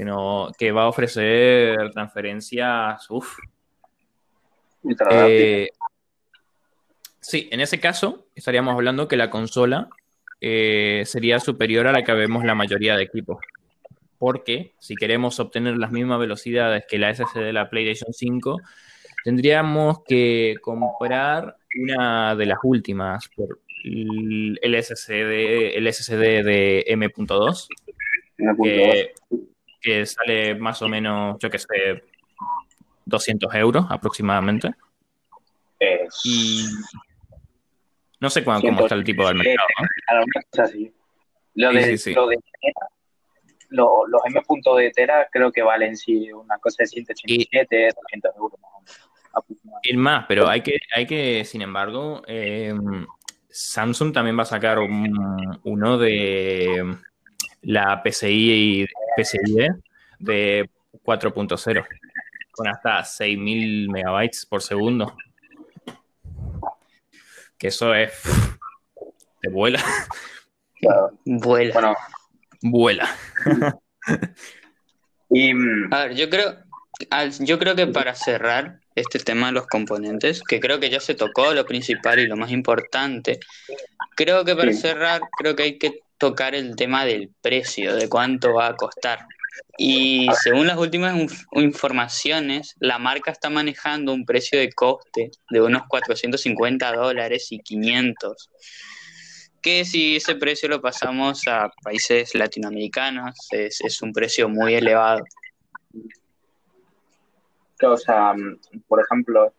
que, 0.00 0.06
no, 0.06 0.50
que 0.56 0.72
va 0.72 0.84
a 0.84 0.88
ofrecer 0.88 1.90
transferencias, 1.90 3.04
uff, 3.10 3.38
eh, 5.10 5.68
sí, 7.20 7.50
en 7.52 7.60
ese 7.60 7.78
caso 7.80 8.28
estaríamos 8.34 8.72
hablando 8.72 9.08
que 9.08 9.18
la 9.18 9.28
consola 9.28 9.90
eh, 10.40 11.02
sería 11.04 11.38
superior 11.38 11.86
a 11.86 11.92
la 11.92 12.02
que 12.02 12.14
vemos 12.14 12.46
la 12.46 12.54
mayoría 12.54 12.96
de 12.96 13.02
equipos. 13.02 13.40
Porque 14.16 14.72
si 14.78 14.96
queremos 14.96 15.38
obtener 15.38 15.76
las 15.76 15.92
mismas 15.92 16.18
velocidades 16.18 16.84
que 16.88 16.98
la 16.98 17.14
SSD 17.14 17.40
de 17.40 17.52
la 17.52 17.68
PlayStation 17.68 18.14
5, 18.14 18.56
tendríamos 19.22 20.02
que 20.08 20.54
comprar 20.62 21.58
una 21.78 22.34
de 22.36 22.46
las 22.46 22.58
últimas 22.62 23.28
por 23.36 23.60
el 23.84 24.82
SSD, 24.82 25.76
el 25.76 25.92
SSD 25.92 26.42
de 26.42 26.84
M.2, 26.86 27.68
Una 28.38 28.54
punto 28.54 29.50
que, 29.80 30.06
sale 30.06 30.54
más 30.54 30.80
o 30.82 30.88
menos, 30.88 31.36
yo 31.40 31.50
que 31.50 31.58
sé, 31.58 32.04
200 33.04 33.54
euros 33.54 33.86
aproximadamente. 33.88 34.72
Y 36.24 36.64
no 38.20 38.28
sé 38.28 38.44
cuándo, 38.44 38.66
cómo 38.68 38.82
está 38.82 38.94
el 38.94 39.04
tipo 39.04 39.26
del 39.26 39.38
mercado. 39.38 39.68
¿no? 39.80 40.62
así. 40.64 40.92
Lo 41.54 41.70
Sí, 41.70 41.76
de, 41.76 41.84
sí, 41.84 41.98
sí. 41.98 42.14
lo 42.14 42.26
de 42.28 42.36
Tera, 42.36 42.86
lo- 43.70 44.06
los 44.06 44.20
M. 44.26 44.40
de 44.76 44.90
Tera 44.90 45.28
creo 45.32 45.50
que 45.50 45.62
valen 45.62 45.96
sí 45.96 46.30
una 46.32 46.58
cosa 46.58 46.76
de 46.80 46.86
187, 46.86 47.90
200 47.96 48.36
euros 48.36 48.60
más 48.60 48.70
o 48.74 48.80
menos. 48.80 49.80
Ir 49.84 49.96
más, 49.96 50.26
pero 50.28 50.48
hay 50.48 50.60
que, 50.60 50.76
hay 50.94 51.06
que 51.06 51.44
sin 51.44 51.62
embargo, 51.62 52.22
eh, 52.26 52.74
Samsung 53.48 54.12
también 54.12 54.38
va 54.38 54.42
a 54.42 54.46
sacar 54.46 54.78
un- 54.78 55.58
uno 55.64 55.98
de 55.98 56.96
la 57.62 58.02
PCI, 58.02 58.86
PCIe 59.16 59.68
de 60.18 60.68
4.0 61.04 61.86
con 62.52 62.68
hasta 62.68 63.04
6000 63.04 63.88
megabytes 63.90 64.46
por 64.46 64.62
segundo. 64.62 65.16
Que 67.58 67.68
eso 67.68 67.94
es. 67.94 68.12
Te 69.40 69.50
vuela. 69.50 69.82
Claro. 70.80 71.10
Vuela. 71.24 71.72
Bueno, 71.74 71.94
Vuela. 72.62 73.08
y 75.30 75.54
mm, 75.54 75.92
A 75.92 76.04
ver, 76.04 76.14
yo 76.14 76.28
creo, 76.30 76.56
yo 77.40 77.58
creo 77.58 77.74
que 77.74 77.86
para 77.86 78.14
cerrar 78.14 78.80
este 78.94 79.18
tema 79.18 79.46
de 79.48 79.52
los 79.52 79.66
componentes, 79.66 80.42
que 80.42 80.60
creo 80.60 80.80
que 80.80 80.90
ya 80.90 81.00
se 81.00 81.14
tocó 81.14 81.52
lo 81.54 81.64
principal 81.64 82.18
y 82.18 82.26
lo 82.26 82.36
más 82.36 82.50
importante, 82.50 83.40
creo 84.16 84.44
que 84.44 84.56
para 84.56 84.72
Sí. 84.72 84.78
cerrar, 84.80 85.20
creo 85.38 85.54
que 85.56 85.62
hay 85.62 85.78
que 85.78 86.00
tocar 86.20 86.54
el 86.54 86.76
tema 86.76 87.04
del 87.06 87.30
precio, 87.40 87.96
de 87.96 88.08
cuánto 88.08 88.52
va 88.52 88.68
a 88.68 88.76
costar. 88.76 89.26
Y 89.78 90.28
según 90.42 90.66
las 90.66 90.76
últimas 90.76 91.14
inf- 91.14 91.46
informaciones, 91.52 92.76
la 92.78 92.98
marca 92.98 93.30
está 93.30 93.48
manejando 93.48 94.12
un 94.12 94.26
precio 94.26 94.58
de 94.58 94.70
coste 94.70 95.30
de 95.48 95.62
unos 95.62 95.82
450 95.88 96.92
dólares 96.92 97.48
y 97.50 97.58
500. 97.58 98.50
Que 99.62 99.86
si 99.86 100.16
ese 100.16 100.34
precio 100.34 100.68
lo 100.68 100.82
pasamos 100.82 101.48
a 101.48 101.70
países 101.82 102.34
latinoamericanos, 102.34 103.34
es, 103.50 104.02
un 104.02 104.12
precio 104.12 104.48
muy 104.48 104.74
elevado. 104.74 105.24
o 107.82 107.96
sea, 107.96 108.34
por 108.88 109.00
ejemplo, 109.00 109.54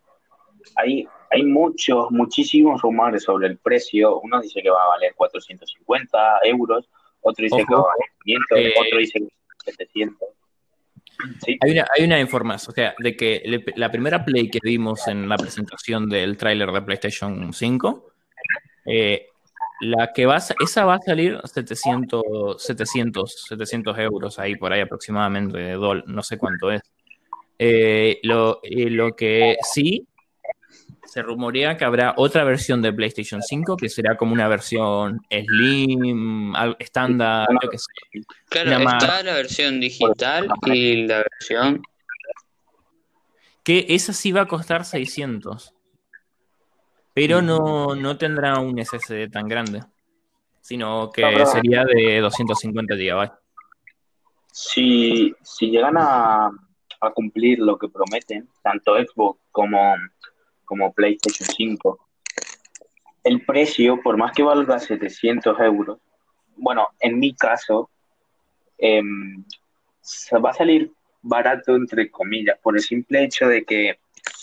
hay, 0.76 1.08
hay 1.32 1.42
muchos, 1.44 2.10
muchísimos 2.10 2.80
rumores 2.82 3.22
sobre 3.24 3.48
el 3.48 3.58
precio. 3.58 4.20
Uno 4.20 4.40
dice 4.40 4.60
que 4.62 4.70
va 4.70 4.82
a 4.84 4.88
valer 4.88 5.14
450 5.16 6.18
euros, 6.44 6.88
otro 7.20 7.42
dice 7.42 7.56
que 7.66 7.74
va 7.74 7.80
a 7.80 7.82
Ojo. 7.82 7.88
valer 7.88 8.10
500, 8.24 8.58
Eh, 8.58 8.74
otro 8.86 8.98
dice 8.98 9.18
que 9.20 9.72
700. 9.72 10.28
Sí, 11.44 11.56
Hay 11.60 11.70
una, 11.72 11.86
hay 11.96 12.04
una 12.04 12.18
información, 12.20 12.72
o 12.72 12.74
sea, 12.74 12.94
de 12.98 13.16
que 13.16 13.42
le- 13.44 13.64
la 13.76 13.90
primera 13.90 14.24
play 14.24 14.50
que 14.50 14.58
vimos 14.62 15.06
en 15.08 15.28
la 15.28 15.36
presentación 15.36 16.08
del 16.08 16.36
tráiler 16.36 16.70
de 16.72 16.82
PlayStation 16.82 17.52
5, 17.52 18.08
eh, 18.86 19.26
la 19.82 20.12
que 20.12 20.26
va 20.26 20.36
esa 20.38 20.84
va 20.84 20.94
a 20.94 20.98
salir 21.00 21.38
700, 21.44 22.60
700, 22.62 23.44
700 23.48 23.98
euros 23.98 24.38
ahí 24.38 24.56
por 24.56 24.72
ahí 24.72 24.80
aproximadamente, 24.80 25.58
de 25.58 25.76
dol- 25.76 26.04
no 26.06 26.22
sé 26.22 26.38
cuánto 26.38 26.70
es. 26.72 26.82
Eh, 27.58 28.18
lo, 28.24 28.58
eh, 28.62 28.90
lo 28.90 29.14
que 29.14 29.56
sí 29.72 30.06
se 31.12 31.20
rumorea 31.20 31.76
que 31.76 31.84
habrá 31.84 32.14
otra 32.16 32.42
versión 32.42 32.80
de 32.80 32.90
PlayStation 32.90 33.42
5 33.42 33.76
que 33.76 33.90
será 33.90 34.16
como 34.16 34.32
una 34.32 34.48
versión 34.48 35.20
slim, 35.30 36.56
al- 36.56 36.74
estándar, 36.78 37.46
yo 37.62 37.68
qué 37.68 37.76
sé. 37.76 38.24
Claro, 38.48 38.70
Una 38.70 38.78
más- 38.78 39.02
está 39.04 39.22
la 39.22 39.34
versión 39.34 39.78
digital 39.78 40.48
y 40.64 41.06
la 41.06 41.18
versión. 41.18 41.82
que 43.62 43.84
esa 43.90 44.14
sí 44.14 44.32
va 44.32 44.40
a 44.40 44.46
costar 44.48 44.86
600. 44.86 45.74
Pero 47.12 47.42
no, 47.42 47.94
no 47.94 48.16
tendrá 48.16 48.58
un 48.58 48.78
SSD 48.78 49.28
tan 49.30 49.46
grande, 49.48 49.82
sino 50.62 51.10
que 51.10 51.44
sería 51.44 51.84
de 51.84 52.20
250 52.20 52.94
GB. 52.94 53.30
si, 54.50 55.34
si 55.42 55.66
llegan 55.70 55.96
a, 55.98 56.46
a 57.02 57.10
cumplir 57.10 57.58
lo 57.58 57.76
que 57.76 57.88
prometen, 57.90 58.48
tanto 58.62 58.94
Xbox 58.96 59.38
como, 59.50 59.94
como 60.72 60.90
PlayStation 60.90 61.46
5, 61.54 61.98
el 63.24 63.44
precio, 63.44 64.00
por 64.00 64.16
más 64.16 64.32
que 64.32 64.42
valga 64.42 64.78
700 64.78 65.60
euros, 65.60 65.98
bueno, 66.56 66.88
en 66.98 67.18
mi 67.18 67.34
caso, 67.34 67.90
em, 68.78 69.44
va 70.42 70.48
a 70.48 70.54
salir 70.54 70.90
barato, 71.20 71.76
entre 71.76 72.10
comillas, 72.10 72.58
por 72.62 72.74
el 72.74 72.80
simple 72.80 73.22
hecho 73.22 73.48
de 73.48 73.66
que 73.66 73.98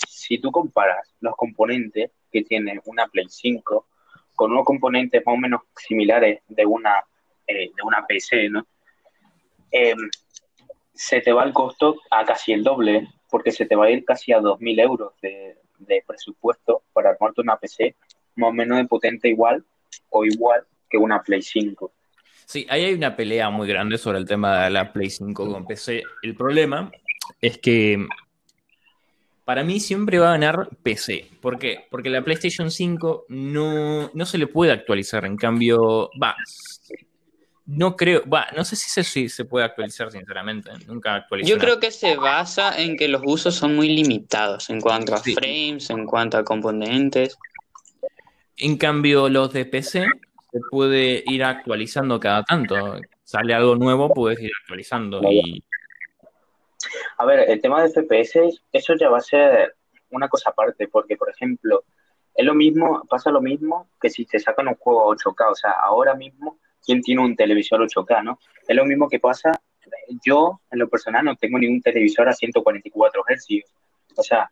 si 0.08 0.38
tú 0.38 0.52
comparas 0.52 1.12
los 1.20 1.36
componentes 1.36 2.12
que 2.32 2.44
tiene 2.44 2.80
una 2.86 3.08
Play 3.08 3.26
5 3.28 3.88
con 4.36 4.52
unos 4.52 4.66
componentes 4.66 5.24
más 5.26 5.34
o 5.34 5.38
menos 5.40 5.62
similares 5.76 6.42
de 6.48 6.64
una, 6.64 7.04
eh, 7.48 7.72
de 7.76 7.82
una 7.84 8.06
PC, 8.06 8.50
¿no? 8.50 8.68
Em, 9.72 9.98
se 10.94 11.22
te 11.22 11.34
va 11.34 11.44
el 11.44 11.54
costo 11.54 11.96
a 12.12 12.24
casi 12.24 12.54
el 12.54 12.64
doble, 12.64 13.08
porque 13.32 13.52
se 13.52 13.66
te 13.66 13.76
va 13.76 13.86
a 13.86 13.90
ir 13.90 14.06
casi 14.06 14.32
a 14.32 14.40
2.000 14.40 14.80
euros 14.80 15.14
de, 15.24 15.58
de 15.80 16.04
presupuesto 16.06 16.84
para 16.94 17.12
armarte 17.12 17.42
una 17.42 17.58
PC 17.58 17.96
más 18.36 18.50
o 18.50 18.54
menos 18.54 18.78
de 18.78 18.86
potente 18.86 19.28
igual 19.28 19.64
o 20.10 20.26
igual 20.26 20.64
que 20.90 20.98
una 20.98 21.22
Play 21.22 21.42
5. 21.42 21.92
Sí, 22.46 22.66
ahí 22.70 22.86
hay 22.86 22.94
una 22.94 23.16
pelea 23.16 23.50
muy 23.50 23.68
grande 23.68 23.98
sobre 23.98 24.18
el 24.18 24.26
tema 24.26 24.64
de 24.64 24.70
la 24.72 24.92
Play 24.92 25.10
5 25.10 25.52
con 25.52 25.66
PC. 25.66 26.04
El 26.24 26.36
problema 26.36 26.92
es 27.42 27.58
que 27.60 28.08
para 29.46 29.64
mí 29.64 29.80
siempre 29.80 30.20
va 30.20 30.30
a 30.30 30.32
ganar 30.38 30.70
PC. 30.84 31.28
¿Por 31.42 31.58
qué? 31.58 31.88
Porque 31.90 32.10
la 32.10 32.24
PlayStation 32.24 32.70
5 32.70 33.26
no, 33.30 34.12
no 34.14 34.26
se 34.26 34.38
le 34.38 34.48
puede 34.48 34.72
actualizar. 34.72 35.26
En 35.26 35.38
cambio, 35.38 36.10
va, 36.22 36.36
no 37.72 37.96
creo, 37.96 38.28
va, 38.28 38.48
no 38.56 38.64
sé 38.66 38.76
si 38.76 38.90
se, 38.90 39.30
se 39.30 39.46
puede 39.46 39.64
actualizar, 39.64 40.12
sinceramente. 40.12 40.72
Nunca 40.88 41.14
actualizado. 41.14 41.56
Yo 41.56 41.62
creo 41.62 41.80
que 41.80 41.92
se 41.92 42.16
basa 42.16 42.82
en 42.82 42.98
que 42.98 43.08
los 43.08 43.22
usos 43.24 43.54
son 43.54 43.76
muy 43.76 43.90
limitados 43.90 44.72
en 44.72 44.82
cuanto 44.82 45.14
a 45.14 45.18
Sí. 45.18 45.36
frames, 45.36 45.90
en 45.92 46.08
cuanto 46.08 46.38
a 46.40 46.44
componentes. 46.44 47.38
En 48.58 48.76
cambio, 48.76 49.30
los 49.30 49.54
de 49.54 49.66
PC 49.66 50.08
se 50.52 50.60
puede 50.72 51.24
ir 51.28 51.44
actualizando 51.44 52.20
cada 52.20 52.44
tanto. 52.44 53.00
Sale 53.24 53.54
algo 53.54 53.76
nuevo, 53.76 54.12
puedes 54.12 54.40
ir 54.42 54.52
actualizando. 54.64 55.22
Y 55.32 55.64
A 57.20 57.26
ver, 57.26 57.42
el 57.52 57.62
tema 57.62 57.84
de 57.84 57.90
FPS, 57.90 58.62
eso 58.72 58.96
ya 59.00 59.10
va 59.10 59.20
a 59.20 59.22
ser 59.22 59.76
una 60.10 60.28
cosa 60.28 60.50
aparte, 60.50 60.88
porque, 60.88 61.18
por 61.18 61.30
ejemplo, 61.30 61.84
es 62.34 62.46
lo 62.46 62.56
mismo, 62.56 63.04
pasa 63.08 63.30
lo 63.30 63.42
mismo 63.42 63.90
que 64.02 64.10
si 64.10 64.26
te 64.26 64.40
sacan 64.40 64.70
un 64.70 64.76
juego 64.76 65.04
a 65.04 65.16
8K, 65.16 65.52
o 65.52 65.56
sea, 65.56 65.72
ahora 65.84 66.16
mismo, 66.16 66.58
¿quién 66.86 67.02
tiene 67.02 67.22
un 67.22 67.36
televisor 67.36 67.82
8K, 67.82 68.24
no? 68.24 68.40
Es 68.68 68.76
lo 68.76 68.86
mismo 68.86 69.10
que 69.10 69.20
pasa, 69.20 69.52
yo, 70.26 70.62
en 70.72 70.80
lo 70.80 70.90
personal, 70.90 71.26
no 71.26 71.36
tengo 71.36 71.60
ningún 71.60 71.82
televisor 71.82 72.30
a 72.30 72.34
144 72.34 73.24
Hz, 73.28 73.64
o 74.16 74.24
sea, 74.24 74.50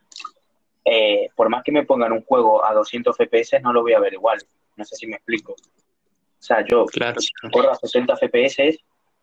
eh, 0.85 1.29
por 1.35 1.49
más 1.49 1.63
que 1.63 1.71
me 1.71 1.85
pongan 1.85 2.11
un 2.13 2.23
juego 2.23 2.65
a 2.65 2.73
200 2.73 3.15
FPS, 3.17 3.61
no 3.61 3.73
lo 3.73 3.81
voy 3.81 3.93
a 3.93 3.99
ver 3.99 4.13
igual, 4.13 4.39
no 4.75 4.85
sé 4.85 4.95
si 4.95 5.07
me 5.07 5.15
explico. 5.15 5.53
O 5.53 6.43
sea, 6.47 6.65
yo, 6.65 6.85
Claro. 6.85 7.19
si 7.19 7.31
corro 7.51 7.71
a 7.71 7.75
60 7.75 8.15
FPS 8.15 8.79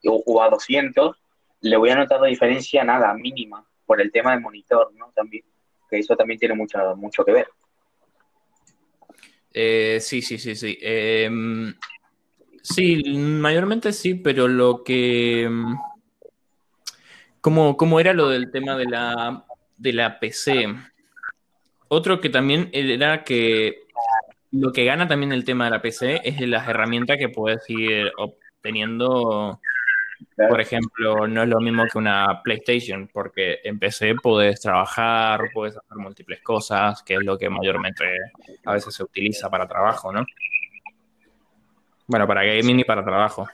o, 0.06 0.22
o 0.26 0.42
a 0.42 0.50
200, 0.50 1.16
le 1.62 1.76
voy 1.76 1.90
a 1.90 1.96
notar 1.96 2.20
la 2.20 2.26
diferencia 2.26 2.84
nada, 2.84 3.14
mínima, 3.14 3.64
por 3.86 4.00
el 4.00 4.12
tema 4.12 4.32
del 4.32 4.40
monitor, 4.40 4.92
¿no? 4.94 5.10
También, 5.14 5.44
que 5.88 5.98
eso 5.98 6.16
también 6.16 6.38
tiene 6.38 6.54
mucho, 6.54 6.78
mucho 6.96 7.24
que 7.24 7.32
ver. 7.32 7.48
Eh, 9.52 9.98
sí, 10.00 10.20
sí, 10.20 10.36
sí, 10.36 10.56
sí. 10.56 10.76
Em, 10.82 11.72
sí, 12.64 13.02
mayormente 13.16 13.92
sí, 13.92 14.14
pero 14.14 14.48
lo 14.48 14.82
que... 14.82 15.44
em, 15.44 15.76
¿Cómo, 17.40 17.76
cómo 17.76 18.00
era 18.00 18.14
lo 18.14 18.30
del 18.30 18.50
tema 18.50 18.74
de 18.74 18.86
la, 18.86 19.44
de 19.76 19.92
la 19.92 20.18
PC? 20.18 20.74
Otro 21.88 22.18
que 22.18 22.30
también 22.30 22.70
era 22.72 23.22
que 23.22 23.84
lo 24.50 24.72
que 24.72 24.84
gana 24.84 25.06
también 25.06 25.32
el 25.32 25.44
tema 25.44 25.66
de 25.66 25.72
la 25.72 25.82
PC 25.82 26.22
es 26.24 26.40
las 26.40 26.66
herramientas 26.66 27.18
que 27.18 27.28
puedes 27.28 27.68
ir 27.68 28.10
obteniendo. 28.16 29.60
Por 30.36 30.60
ejemplo, 30.60 31.28
no 31.28 31.42
es 31.42 31.48
lo 31.48 31.60
mismo 31.60 31.84
que 31.92 31.98
una 31.98 32.40
PlayStation, 32.42 33.10
porque 33.12 33.58
en 33.62 33.78
PC 33.78 34.14
puedes 34.22 34.60
trabajar, 34.60 35.50
puedes 35.52 35.76
hacer 35.76 35.98
múltiples 35.98 36.40
cosas, 36.40 37.02
que 37.02 37.14
es 37.14 37.20
lo 37.22 37.36
que 37.36 37.50
mayormente 37.50 38.04
a 38.64 38.72
veces 38.72 38.94
se 38.94 39.02
utiliza 39.02 39.50
para 39.50 39.68
trabajo, 39.68 40.12
¿no? 40.12 40.24
Bueno, 42.06 42.26
para 42.26 42.44
gaming 42.44 42.80
y 42.80 42.84
para 42.84 43.04
trabajo. 43.04 43.48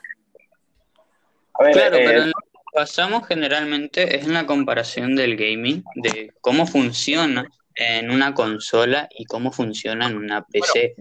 A 1.54 1.64
ver, 1.64 1.72
Claro, 1.72 1.96
eh, 1.96 2.04
pero 2.04 2.26
lo 2.26 2.32
que 2.32 2.58
basamos 2.74 3.26
generalmente 3.26 4.16
es 4.16 4.26
en 4.26 4.34
la 4.34 4.46
comparación 4.46 5.14
del 5.14 5.36
gaming, 5.36 5.84
de 5.96 6.32
cómo 6.40 6.66
funciona 6.66 7.46
en 7.74 8.10
una 8.10 8.34
consola 8.34 9.08
y 9.16 9.24
cómo 9.24 9.52
funciona 9.52 10.06
en 10.06 10.16
una 10.16 10.44
PC. 10.44 10.94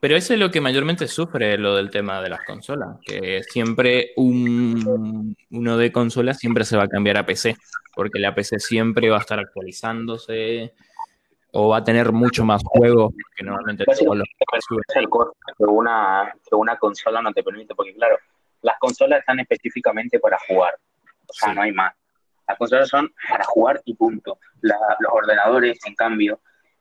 Pero 0.00 0.16
eso 0.16 0.34
es 0.34 0.38
lo 0.38 0.50
que 0.50 0.60
mayormente 0.60 1.08
sufre 1.08 1.56
lo 1.56 1.76
del 1.76 1.90
tema 1.90 2.20
de 2.20 2.28
las 2.28 2.44
consolas, 2.44 2.98
que 3.06 3.42
siempre 3.42 4.12
un, 4.16 5.34
uno 5.50 5.78
de 5.78 5.90
consolas 5.90 6.38
siempre 6.38 6.64
se 6.64 6.76
va 6.76 6.84
a 6.84 6.88
cambiar 6.88 7.16
a 7.16 7.24
PC, 7.24 7.56
porque 7.94 8.18
la 8.18 8.34
PC 8.34 8.58
siempre 8.58 9.08
va 9.08 9.16
a 9.16 9.20
estar 9.20 9.38
actualizándose 9.38 10.74
o 11.54 11.68
va 11.68 11.78
a 11.78 11.84
tener 11.84 12.12
mucho 12.12 12.44
más 12.44 12.62
juegos 12.64 13.14
que 13.36 13.44
normalmente 13.44 13.84
es 13.88 14.00
el 14.00 15.06
que 15.08 15.64
una, 15.64 16.32
que 16.48 16.54
una 16.54 16.76
consola 16.78 17.22
no 17.22 17.32
te 17.32 17.42
permite, 17.42 17.74
porque 17.74 17.94
claro, 17.94 18.16
las 18.62 18.78
consolas 18.78 19.20
están 19.20 19.40
específicamente 19.40 20.18
para 20.18 20.38
jugar, 20.48 20.74
o 21.28 21.32
sea, 21.32 21.50
Sí. 21.50 21.54
no 21.54 21.62
hay 21.62 21.72
más. 21.72 21.94
Las 22.46 22.58
consolas 22.58 22.88
son 22.88 23.12
para 23.28 23.44
jugar 23.44 23.80
y 23.84 23.94
punto. 23.94 24.38
La- 24.60 24.96
los 25.00 25.12
ordenadores, 25.12 25.78
en 25.86 25.94
cambio, 25.94 26.40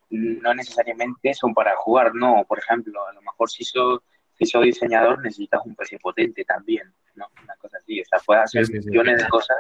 no 0.10 0.54
necesariamente 0.54 1.34
son 1.34 1.54
para 1.54 1.76
jugar, 1.78 2.14
no. 2.14 2.44
Por 2.48 2.60
ejemplo, 2.60 3.08
a 3.08 3.14
lo 3.14 3.22
mejor 3.22 3.50
si 3.50 3.64
sos, 3.64 4.02
si 4.38 4.46
sos 4.46 4.64
diseñador 4.64 5.22
necesitas 5.22 5.62
un 5.66 5.76
PC 5.76 6.00
potente 6.00 6.44
también, 6.44 6.94
¿no? 7.16 7.28
Una 7.44 7.56
cosa 7.56 7.78
así, 7.78 8.02
o 8.02 8.06
sea, 8.06 8.20
puedes 8.26 8.44
hacer 8.44 8.66
Sí, 8.66 8.74
sí, 8.74 8.82
sí. 8.84 8.90
millones 8.90 9.24
de 9.24 9.30
cosas 9.30 9.58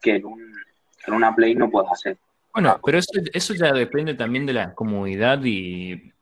que 0.00 0.16
en, 0.16 0.24
un, 0.24 0.52
en 1.06 1.14
una 1.14 1.34
Play 1.34 1.54
no 1.54 1.70
puedes 1.70 1.90
hacer. 1.92 2.16
Bueno, 2.52 2.80
pero 2.84 2.98
eso, 2.98 3.12
eso 3.32 3.54
ya 3.54 3.72
depende 3.72 4.14
también 4.14 4.44
de 4.44 4.52
la 4.52 4.74
comodidad 4.74 5.40
y 5.44 6.12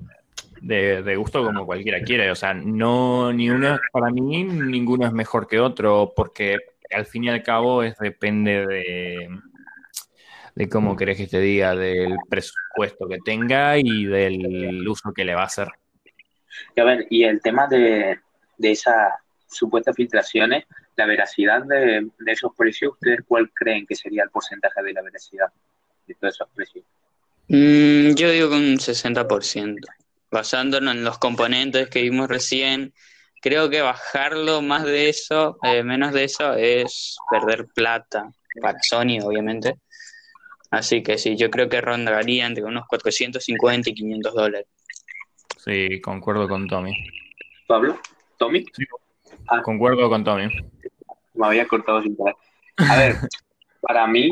de, 0.61 1.03
de 1.03 1.17
gusto 1.17 1.45
como 1.45 1.67
cualquiera 1.67 2.03
quiere. 2.03 2.31
O 2.31 2.35
sea, 2.35 2.55
no, 2.55 3.33
ni 3.33 3.51
una, 3.51 3.81
para 3.93 4.11
mí, 4.11 4.45
ninguno 4.45 5.07
es 5.07 5.12
mejor 5.12 5.47
que 5.47 5.61
otro, 5.61 6.12
porque 6.14 6.59
al 6.91 7.07
fin 7.07 7.25
y 7.25 7.31
al 7.31 7.43
cabo 7.43 7.83
es 7.83 7.97
depende 7.99 8.67
de, 8.67 9.29
de 10.55 10.69
cómo 10.69 10.97
querés 10.97 11.17
que 11.17 11.27
te 11.27 11.41
diga, 11.41 11.75
del 11.75 12.17
presupuesto 12.29 13.09
que 13.09 13.19
tenga 13.25 13.79
y 13.79 14.05
del 14.05 14.87
uso 14.87 15.12
que 15.12 15.25
le 15.25 15.35
va 15.35 15.43
a 15.43 15.47
hacer. 15.47 15.69
Y 16.75 16.81
a 16.81 16.85
ver, 16.85 17.07
y 17.09 17.25
el 17.25 17.41
tema 17.41 17.67
de, 17.69 18.19
de 18.57 18.71
esas 18.71 19.14
supuestas 19.47 19.97
filtraciones, 19.97 20.64
la 20.97 21.07
veracidad 21.07 21.62
de, 21.62 22.09
de 22.19 22.33
esos 22.33 22.55
precios, 22.55 22.93
¿ustedes 22.93 23.21
cuál 23.27 23.51
creen 23.51 23.87
que 23.87 23.95
sería 23.95 24.25
el 24.25 24.31
porcentaje 24.31 24.83
de 24.83 24.93
la 24.93 25.03
veracidad 25.03 25.51
de 26.09 26.14
todos 26.14 26.35
esos 26.35 26.49
precios? 26.55 26.85
Mm, 27.49 28.14
yo 28.14 28.31
digo 28.31 28.51
que 28.51 28.57
un 28.57 28.79
60%. 28.79 29.87
Basándonos 30.31 30.94
en 30.94 31.05
los 31.05 31.18
componentes 31.18 31.88
que 31.88 32.03
vimos 32.03 32.29
recién, 32.29 32.92
creo 33.40 33.71
que 33.71 33.81
bajarlo 33.81 34.61
más 34.61 34.85
de 34.85 35.09
eso, 35.09 35.59
eh, 35.62 35.83
menos 35.83 36.12
de 36.12 36.25
eso, 36.25 36.55
es 36.55 37.16
perder 37.31 37.66
plata 37.75 38.31
para 38.61 38.79
Sony, 38.83 39.21
obviamente. 39.23 39.77
Así 40.71 41.03
que 41.03 41.16
sí, 41.16 41.37
yo 41.37 41.49
creo 41.51 41.68
que 41.68 41.81
rondaría 41.81 42.47
entre 42.47 42.64
unos 42.64 42.87
450 42.87 43.88
y 43.90 43.94
500 43.94 44.35
dólares. 44.35 44.66
Sí, 45.57 46.01
concuerdo 46.03 46.47
con 46.47 46.66
Tommy. 46.66 46.94
Pablo, 47.66 47.99
Tommy, 48.37 48.64
Concuerdo 49.62 50.09
con 50.11 50.25
Tommy. 50.25 50.49
me 51.35 51.47
había 51.47 51.66
cortado 51.66 52.03
sin 52.03 52.14
parar. 52.16 52.37
A 52.77 52.97
ver, 52.97 53.16
para 53.81 54.07
mí, 54.07 54.31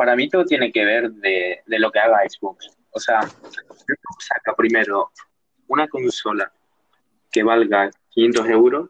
para 0.00 0.16
mí 0.16 0.30
todo 0.30 0.46
tiene 0.46 0.72
que 0.72 0.82
ver 0.82 1.12
de, 1.12 1.60
lo 1.66 1.92
que 1.92 1.98
haga 1.98 2.26
Xbox. 2.26 2.74
O 2.90 2.98
sea, 2.98 3.20
saca 3.20 4.56
primero 4.56 5.10
una 5.68 5.88
consola 5.88 6.50
que 7.30 7.42
valga 7.42 7.90
500 8.08 8.48
euros. 8.48 8.88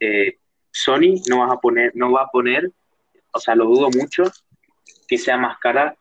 eh, 0.00 0.36
Sony 0.70 1.22
no 1.30 1.38
vas 1.38 1.52
a 1.52 1.58
poner, 1.58 1.92
no 1.94 2.12
va 2.12 2.24
a 2.24 2.28
poner, 2.28 2.70
o 3.32 3.40
sea, 3.40 3.54
lo 3.54 3.64
dudo 3.64 3.88
mucho 3.98 4.24
que 5.08 5.16
sea 5.16 5.38
más 5.38 5.58
cara 5.58 5.96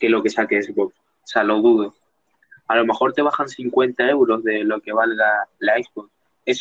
que 0.00 0.08
lo 0.08 0.20
que 0.20 0.30
saque 0.30 0.60
Xbox. 0.60 0.96
O 0.96 1.26
sea, 1.26 1.44
lo 1.44 1.62
dudo. 1.62 1.94
A 2.66 2.74
lo 2.74 2.86
mejor 2.86 3.12
te 3.12 3.22
bajan 3.22 3.48
50 3.48 4.10
euros 4.10 4.42
de 4.42 4.64
lo 4.64 4.80
que 4.80 4.92
valga 4.92 5.48
la 5.60 5.74
Xbox. 5.76 6.10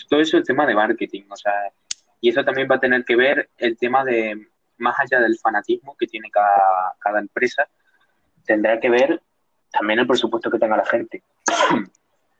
Todo 0.08 0.20
eso 0.20 0.38
es 0.38 0.46
tema 0.46 0.68
de 0.68 0.76
marketing, 0.76 1.24
o 1.28 1.36
sea, 1.38 1.54
y 2.22 2.30
eso 2.30 2.46
también 2.46 2.68
va 2.70 2.76
a 2.76 2.80
tener 2.80 3.04
que 3.04 3.16
ver 3.16 3.50
el 3.58 3.80
tema 3.80 4.06
de, 4.06 4.48
más 4.78 4.96
allá 5.00 5.22
del 5.22 5.38
fanatismo 5.38 5.96
que 5.98 6.08
tiene 6.08 6.30
cada, 6.32 6.94
cada 7.00 7.20
empresa, 7.20 7.68
tendrá 8.46 8.80
que 8.80 8.90
ver 8.90 9.22
también 9.72 10.00
el 10.00 10.08
presupuesto 10.08 10.50
que 10.50 10.60
tenga 10.60 10.78
la 10.78 10.86
gente. 10.86 11.24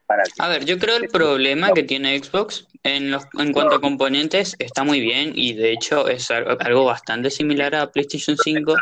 Para 0.06 0.22
A 0.38 0.48
ver, 0.48 0.64
yo 0.64 0.78
creo 0.78 0.96
el 0.96 1.08
problema 1.08 1.72
que 1.72 1.82
tiene 1.82 2.18
Xbox 2.18 2.66
en, 2.82 3.10
los, 3.10 3.24
en 3.38 3.52
cuanto 3.52 3.74
a 3.74 3.80
componentes 3.80 4.56
está 4.58 4.82
muy 4.82 5.00
bien 5.00 5.32
y 5.34 5.52
de 5.52 5.72
hecho 5.72 6.08
es 6.08 6.30
algo, 6.30 6.56
algo 6.60 6.84
bastante 6.86 7.30
similar 7.30 7.74
a 7.74 7.92
PlayStation 7.92 8.34
5, 8.34 8.74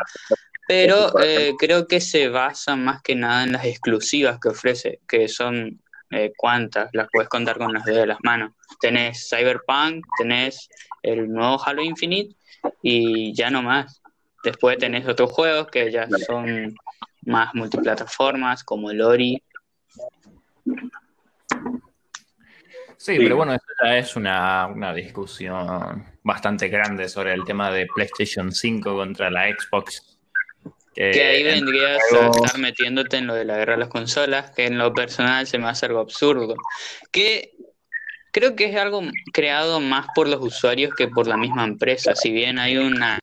pero 0.69 1.19
eh, 1.21 1.53
creo 1.59 1.85
que 1.85 1.99
se 1.99 2.29
basa 2.29 2.77
más 2.77 3.01
que 3.01 3.13
nada 3.13 3.43
en 3.43 3.51
las 3.51 3.65
exclusivas 3.65 4.39
que 4.39 4.47
ofrece, 4.47 5.01
que 5.05 5.27
son 5.27 5.81
eh, 6.11 6.31
cuántas, 6.37 6.89
las 6.93 7.09
puedes 7.11 7.27
contar 7.27 7.57
con 7.57 7.73
los 7.73 7.83
dedos 7.83 7.99
de 8.01 8.07
las 8.07 8.19
manos. 8.23 8.53
Tenés 8.79 9.27
Cyberpunk, 9.29 10.05
tenés 10.17 10.69
el 11.03 11.29
nuevo 11.29 11.61
Halo 11.61 11.81
Infinite 11.81 12.36
y 12.81 13.33
ya 13.33 13.49
no 13.49 13.61
más. 13.61 14.01
Después 14.43 14.77
tenés 14.77 15.07
otros 15.07 15.31
juegos 15.31 15.67
que 15.67 15.91
ya 15.91 16.07
son 16.25 16.75
más 17.23 17.53
multiplataformas, 17.53 18.63
como 18.63 18.91
el 18.91 19.01
Ori. 19.01 19.41
Sí, 22.97 23.15
Sí. 23.15 23.17
pero 23.19 23.35
bueno, 23.37 23.53
eso 23.53 23.65
ya 23.83 23.97
es 23.97 24.15
una, 24.15 24.67
una 24.67 24.93
discusión 24.93 26.05
bastante 26.23 26.67
grande 26.67 27.07
sobre 27.07 27.33
el 27.33 27.43
tema 27.45 27.71
de 27.71 27.85
PlayStation 27.93 28.51
5 28.51 28.95
contra 28.95 29.29
la 29.29 29.47
Xbox. 29.49 30.17
Que, 30.95 31.11
Que 31.11 31.23
ahí 31.23 31.41
en 31.41 31.47
vendrías 31.65 32.01
juego- 32.09 32.43
a 32.43 32.45
estar 32.47 32.59
metiéndote 32.59 33.17
en 33.17 33.27
lo 33.27 33.35
de 33.35 33.45
la 33.45 33.55
guerra 33.57 33.73
de 33.73 33.79
las 33.81 33.89
consolas, 33.89 34.49
que 34.51 34.65
en 34.65 34.79
lo 34.79 34.93
personal 34.93 35.45
se 35.45 35.59
me 35.59 35.67
hace 35.67 35.85
algo 35.85 35.99
absurdo. 35.99 36.55
Que 37.11 37.51
creo 38.37 38.55
que 38.55 38.65
es 38.65 38.75
algo 38.75 39.01
creado 39.33 39.79
más 39.79 40.05
por 40.13 40.27
los 40.27 40.39
usuarios 40.39 40.93
que 40.93 41.07
por 41.07 41.25
la 41.25 41.37
misma 41.37 41.63
empresa. 41.63 42.13
Si 42.13 42.31
bien 42.31 42.59
hay 42.59 42.77
una, 42.77 43.17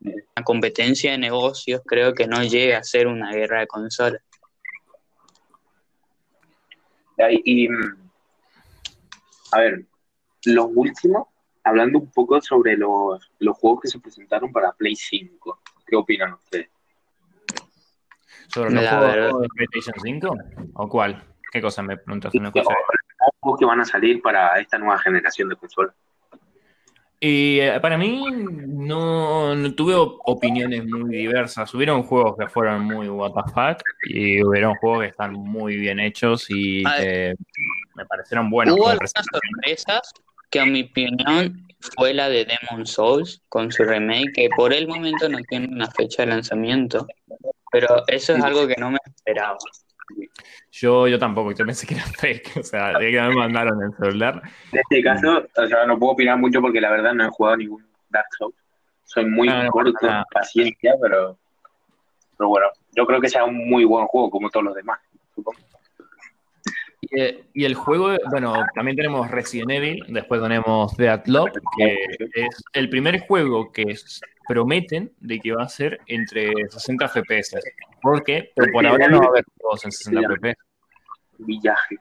una 0.00 0.42
competencia 0.42 1.10
de 1.10 1.18
negocios, 1.18 1.82
creo 1.84 2.14
que 2.14 2.26
no 2.26 2.42
llega 2.42 2.78
a 2.78 2.82
ser 2.82 3.08
una 3.08 3.30
guerra 3.30 3.60
de 3.60 3.66
consolas. 3.66 4.22
Y, 7.44 7.68
mm, 7.68 8.10
a 9.52 9.58
ver, 9.58 9.84
los 10.46 10.66
últimos, 10.74 11.26
hablando 11.62 11.98
un 11.98 12.10
poco 12.10 12.40
sobre 12.40 12.74
los, 12.78 13.30
los 13.40 13.54
juegos 13.58 13.82
que 13.82 13.88
se 13.88 13.98
presentaron 13.98 14.50
para 14.50 14.72
Play 14.72 14.96
5, 14.96 15.60
¿qué 15.86 15.94
opinan 15.94 16.32
ustedes? 16.32 16.70
¿Sobre 18.48 18.70
los 18.70 18.82
La 18.82 18.90
juegos 18.96 19.14
verdad. 19.14 19.40
de 19.40 19.48
PlayStation 19.54 19.94
5? 20.02 20.36
¿O 20.72 20.88
cuál? 20.88 21.22
¿Qué 21.52 21.60
cosa 21.60 21.82
me 21.82 21.98
preguntas? 21.98 22.34
Escuché. 22.34 22.62
juegos 22.62 22.97
que 23.58 23.64
van 23.64 23.80
a 23.80 23.84
salir 23.84 24.20
para 24.22 24.58
esta 24.60 24.78
nueva 24.78 24.98
generación 24.98 25.48
de 25.48 25.56
consolas. 25.56 25.94
Y 27.20 27.58
eh, 27.58 27.80
para 27.80 27.98
mí 27.98 28.24
no, 28.30 29.54
no 29.56 29.74
tuve 29.74 29.94
op- 29.94 30.20
opiniones 30.24 30.86
muy 30.86 31.16
diversas. 31.16 31.74
Hubieron 31.74 32.04
juegos 32.04 32.36
que 32.38 32.48
fueron 32.48 32.84
muy 32.84 33.08
fuck 33.08 33.82
y 34.04 34.40
hubieron 34.44 34.76
juegos 34.76 35.00
que 35.00 35.06
están 35.08 35.32
muy 35.32 35.76
bien 35.76 35.98
hechos 35.98 36.46
y 36.48 36.84
Ah, 36.86 36.94
que 36.98 37.34
me 37.96 38.06
parecieron 38.06 38.48
buenos. 38.48 38.76
Hubo 38.76 38.88
algunas 38.88 39.12
sorpresas 39.12 40.12
que, 40.48 40.60
en 40.60 40.72
mi 40.72 40.82
opinión, 40.84 41.66
fue 41.96 42.14
la 42.14 42.28
de 42.28 42.44
Demon 42.44 42.86
Souls 42.86 43.42
con 43.48 43.72
su 43.72 43.82
remake, 43.82 44.32
que 44.32 44.48
por 44.56 44.72
el 44.72 44.86
momento 44.86 45.28
no 45.28 45.38
tiene 45.48 45.66
una 45.66 45.90
fecha 45.90 46.22
de 46.22 46.28
lanzamiento. 46.28 47.04
Pero 47.72 48.04
eso 48.06 48.34
es 48.34 48.42
algo 48.44 48.66
que 48.68 48.76
no 48.78 48.92
me 48.92 48.98
esperaba. 49.04 49.58
Yo, 50.70 51.08
yo 51.08 51.18
tampoco, 51.18 51.52
yo 51.52 51.64
pensé 51.66 51.86
que 51.86 51.94
era 51.94 52.04
fake. 52.18 52.56
O 52.58 52.62
sea, 52.62 52.98
de 52.98 53.10
que 53.10 53.20
me 53.20 53.34
mandaron 53.34 53.82
el 53.82 53.92
celular. 53.96 54.42
En 54.72 54.80
este 54.80 55.02
caso, 55.02 55.44
o 55.56 55.66
sea, 55.66 55.86
no 55.86 55.98
puedo 55.98 56.12
opinar 56.12 56.38
mucho 56.38 56.60
porque 56.60 56.80
la 56.80 56.90
verdad 56.90 57.14
no 57.14 57.24
he 57.24 57.30
jugado 57.30 57.56
ningún 57.56 57.84
Dark 58.10 58.26
Souls. 58.38 58.54
Soy 59.04 59.24
muy 59.24 59.48
No, 59.48 59.64
no 59.64 59.70
corto, 59.70 59.92
nada. 60.02 60.24
paciencia, 60.32 60.94
pero, 61.00 61.38
pero 62.36 62.48
bueno, 62.48 62.66
yo 62.94 63.06
creo 63.06 63.20
que 63.20 63.28
sea 63.28 63.44
un 63.44 63.68
muy 63.68 63.84
buen 63.84 64.06
juego 64.06 64.30
como 64.30 64.50
todos 64.50 64.64
los 64.66 64.74
demás. 64.74 65.00
supongo. 65.34 65.58
Y, 67.10 67.20
eh, 67.20 67.44
y 67.54 67.64
el 67.64 67.74
juego, 67.74 68.16
bueno, 68.30 68.54
también 68.74 68.96
tenemos 68.96 69.30
Resident 69.30 69.70
Evil, 69.70 70.04
después 70.08 70.40
tenemos 70.42 70.96
Deathloop, 70.96 71.50
que 71.76 71.96
es 72.34 72.62
el 72.72 72.88
primer 72.90 73.20
juego 73.20 73.70
que 73.72 73.82
es- 73.82 74.20
prometen 74.46 75.12
de 75.20 75.40
que 75.40 75.52
va 75.52 75.64
a 75.64 75.68
ser 75.68 76.00
entre 76.06 76.50
60 76.70 77.06
FPS. 77.08 77.60
Porque 78.00 78.50
pero 78.56 78.72
por 78.72 78.86
ahora 78.86 79.06
no 79.08 79.18
va 79.20 79.26
a 79.26 79.28
haber 79.28 79.44
juegos 79.60 79.84
en 79.84 79.92
60 79.92 80.20
FPS. 80.22 80.56
Villaje. 81.38 81.96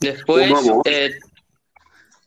Después, 0.00 0.50
eh, 0.86 1.18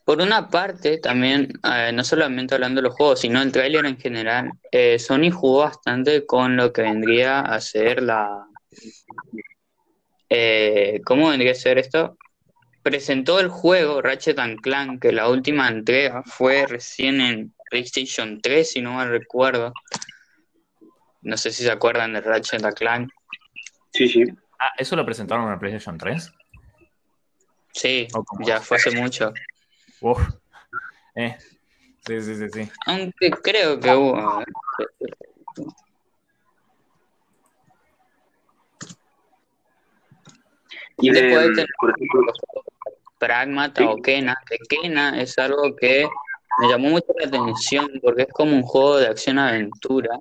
por 0.04 0.20
una 0.20 0.48
parte, 0.48 0.98
también, 0.98 1.52
eh, 1.64 1.90
no 1.92 2.04
solamente 2.04 2.54
hablando 2.54 2.80
de 2.80 2.88
los 2.88 2.94
juegos, 2.96 3.20
sino 3.20 3.40
el 3.42 3.50
tráiler 3.52 3.86
en 3.86 3.98
general, 3.98 4.52
eh, 4.70 4.98
Sony 4.98 5.30
jugó 5.32 5.60
bastante 5.60 6.26
con 6.26 6.56
lo 6.56 6.72
que 6.72 6.82
vendría 6.82 7.40
a 7.40 7.60
ser 7.60 8.02
la... 8.02 8.46
eh, 10.34 11.00
¿cómo 11.04 11.28
vendría 11.28 11.52
a 11.52 11.54
ser 11.54 11.76
esto? 11.78 12.16
Presentó 12.82 13.38
el 13.38 13.48
juego 13.48 14.00
Ratchet 14.00 14.38
and 14.38 14.60
Clank, 14.60 15.02
que 15.02 15.12
la 15.12 15.28
última 15.28 15.68
entrega 15.68 16.22
fue 16.24 16.66
recién 16.66 17.20
en 17.20 17.54
PlayStation 17.70 18.40
3, 18.40 18.70
si 18.70 18.80
no 18.80 18.92
mal 18.94 19.10
recuerdo. 19.10 19.72
No 21.20 21.36
sé 21.36 21.52
si 21.52 21.62
se 21.62 21.70
acuerdan 21.70 22.14
de 22.14 22.22
Ratchet 22.22 22.64
and 22.64 22.74
Clank. 22.74 23.10
Sí, 23.92 24.08
sí. 24.08 24.24
Ah, 24.58 24.70
¿eso 24.78 24.96
lo 24.96 25.04
presentaron 25.04 25.46
en 25.46 25.52
el 25.52 25.58
PlayStation 25.58 25.98
3? 25.98 26.32
Sí, 27.74 28.08
¿O 28.14 28.24
cómo 28.24 28.46
ya 28.46 28.56
es? 28.56 28.64
fue 28.64 28.78
hace 28.78 28.90
mucho. 28.92 29.32
Uf. 30.00 30.20
Eh. 31.14 31.36
Sí, 32.06 32.20
sí, 32.22 32.34
sí, 32.34 32.48
sí. 32.52 32.70
Aunque 32.86 33.30
creo 33.30 33.78
que 33.78 33.94
hubo. 33.94 34.42
Y 41.02 41.10
de, 41.10 41.22
Después 41.22 41.48
los 41.48 41.66
juegos 42.10 42.38
Pragmata 43.18 43.88
o 43.88 43.96
Kena, 44.02 44.34
que 44.48 44.56
Kena 44.68 45.20
es 45.20 45.38
algo 45.38 45.76
que 45.76 46.08
me 46.58 46.68
llamó 46.68 46.90
mucho 46.90 47.06
la 47.20 47.28
atención 47.28 47.88
porque 48.02 48.22
es 48.22 48.28
como 48.32 48.56
un 48.56 48.62
juego 48.62 48.98
de 48.98 49.06
acción-aventura. 49.06 50.18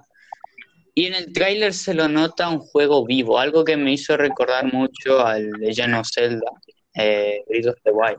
Y 0.94 1.08
en 1.08 1.16
el 1.16 1.34
tráiler 1.34 1.74
se 1.74 1.94
lo 1.94 2.08
nota 2.08 2.50
un 2.50 2.60
juego 2.60 3.06
vivo, 3.06 3.40
algo 3.40 3.64
que 3.64 3.78
me 3.78 3.94
hizo 3.94 4.18
recordar 4.18 4.72
mucho 4.72 5.26
al 5.26 5.50
Legend 5.52 5.96
of 5.96 6.08
Zelda, 6.14 6.52
eh, 6.96 7.44
Breath 7.48 7.68
of 7.68 7.82
the 7.84 7.92
Wild. 7.92 8.18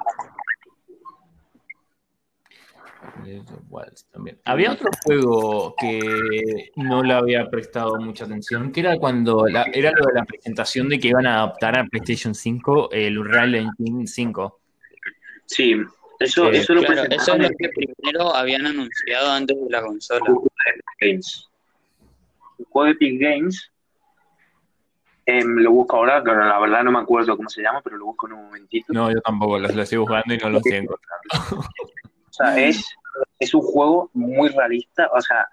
También. 4.12 4.38
Había 4.45 4.73
otro 4.73 4.91
juego 5.05 5.75
que 5.79 6.71
no 6.77 7.03
le 7.03 7.15
había 7.15 7.49
prestado 7.51 7.99
mucha 7.99 8.25
atención, 8.25 8.71
que 8.73 8.81
era 8.81 8.99
cuando 8.99 9.47
la- 9.47 9.67
era 9.73 9.91
lo 9.93 10.07
de 10.07 10.15
la 10.15 10.25
presentación 10.25 10.88
de 10.88 10.99
que 10.99 11.09
iban 11.09 11.27
a 11.27 11.38
adaptar 11.43 11.79
a 11.79 11.85
PlayStation 11.85 12.35
5 12.35 12.91
el 12.93 13.19
Unreal 13.19 13.55
Engine 13.55 14.07
5. 14.07 14.61
sí, 15.47 15.75
eso, 16.21 16.51
Eh, 16.53 16.59
eso 16.59 16.75
lo 16.75 16.81
Claro, 16.83 16.95
eso 16.95 17.03
es 17.03 17.09
presentaron 17.09 17.43
lo 17.43 17.49
que 17.59 17.69
primero 17.71 18.35
habían 18.35 18.67
anunciado 18.67 19.33
antes 19.33 19.57
de 19.57 19.71
la 19.71 19.83
consola. 19.83 20.21
el 20.21 20.33
juego 20.33 20.43
de 20.65 20.71
Epic 20.71 20.85
Games. 21.01 21.49
El 22.59 22.65
juego 22.67 22.85
de 22.87 22.91
Epic 22.93 23.21
Games, 23.21 23.73
em, 25.27 25.57
lo 25.57 25.71
busco 25.73 25.97
ahora, 25.97 26.23
pero 26.23 26.45
la 26.45 26.59
verdad 26.61 26.85
no 26.85 26.93
me 26.93 27.01
acuerdo 27.01 27.37
cómo 27.37 27.49
se 27.49 27.62
llama, 27.62 27.81
pero 27.83 27.97
lo 27.97 28.07
busco 28.07 28.27
en 28.29 28.35
un 28.35 28.45
momentito. 28.47 28.93
No, 28.93 29.11
yo 29.11 29.21
tampoco, 29.21 29.59
lo, 29.59 29.69
lo 29.69 29.83
estoy 29.83 29.99
buscando 29.99 30.35
y 30.35 30.38
no 30.38 30.51
lo 30.51 30.59
estoy 30.59 30.73
encontrando. 30.75 31.29
O 32.33 32.35
sea, 32.35 32.59
es, 32.59 32.83
es 33.38 33.53
un 33.53 33.61
juego 33.61 34.11
muy 34.14 34.49
realista, 34.49 35.07
o 35.14 35.21
sea... 35.21 35.47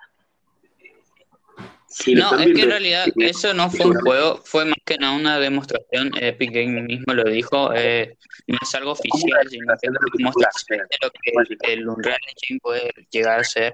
si 1.88 2.16
No, 2.16 2.34
es 2.40 2.46
que 2.56 2.62
en 2.62 2.70
realidad 2.70 3.06
eso 3.18 3.54
no 3.54 3.70
fue 3.70 3.88
un 3.88 4.00
juego, 4.00 4.40
fue 4.46 4.64
más 4.64 4.78
que 4.86 4.98
nada 4.98 5.14
una 5.14 5.40
demostración. 5.40 6.10
Epic 6.22 6.52
Games 6.54 6.84
mismo 6.86 7.14
lo 7.14 7.26
dijo, 7.30 7.74
eh, 7.76 8.18
no 8.48 8.58
es 8.62 8.76
algo 8.76 8.92
oficial, 8.92 9.46
sino 9.50 9.74
que 9.76 9.88
es 9.88 9.90
una 9.90 10.00
demostración 10.18 10.80
de 10.90 10.98
lo 11.02 11.12
que 11.12 11.74
el 11.74 11.90
Unreal 11.90 12.18
Engine 12.30 12.60
puede 12.64 12.92
llegar 13.12 13.42
a 13.42 13.44
ser. 13.44 13.74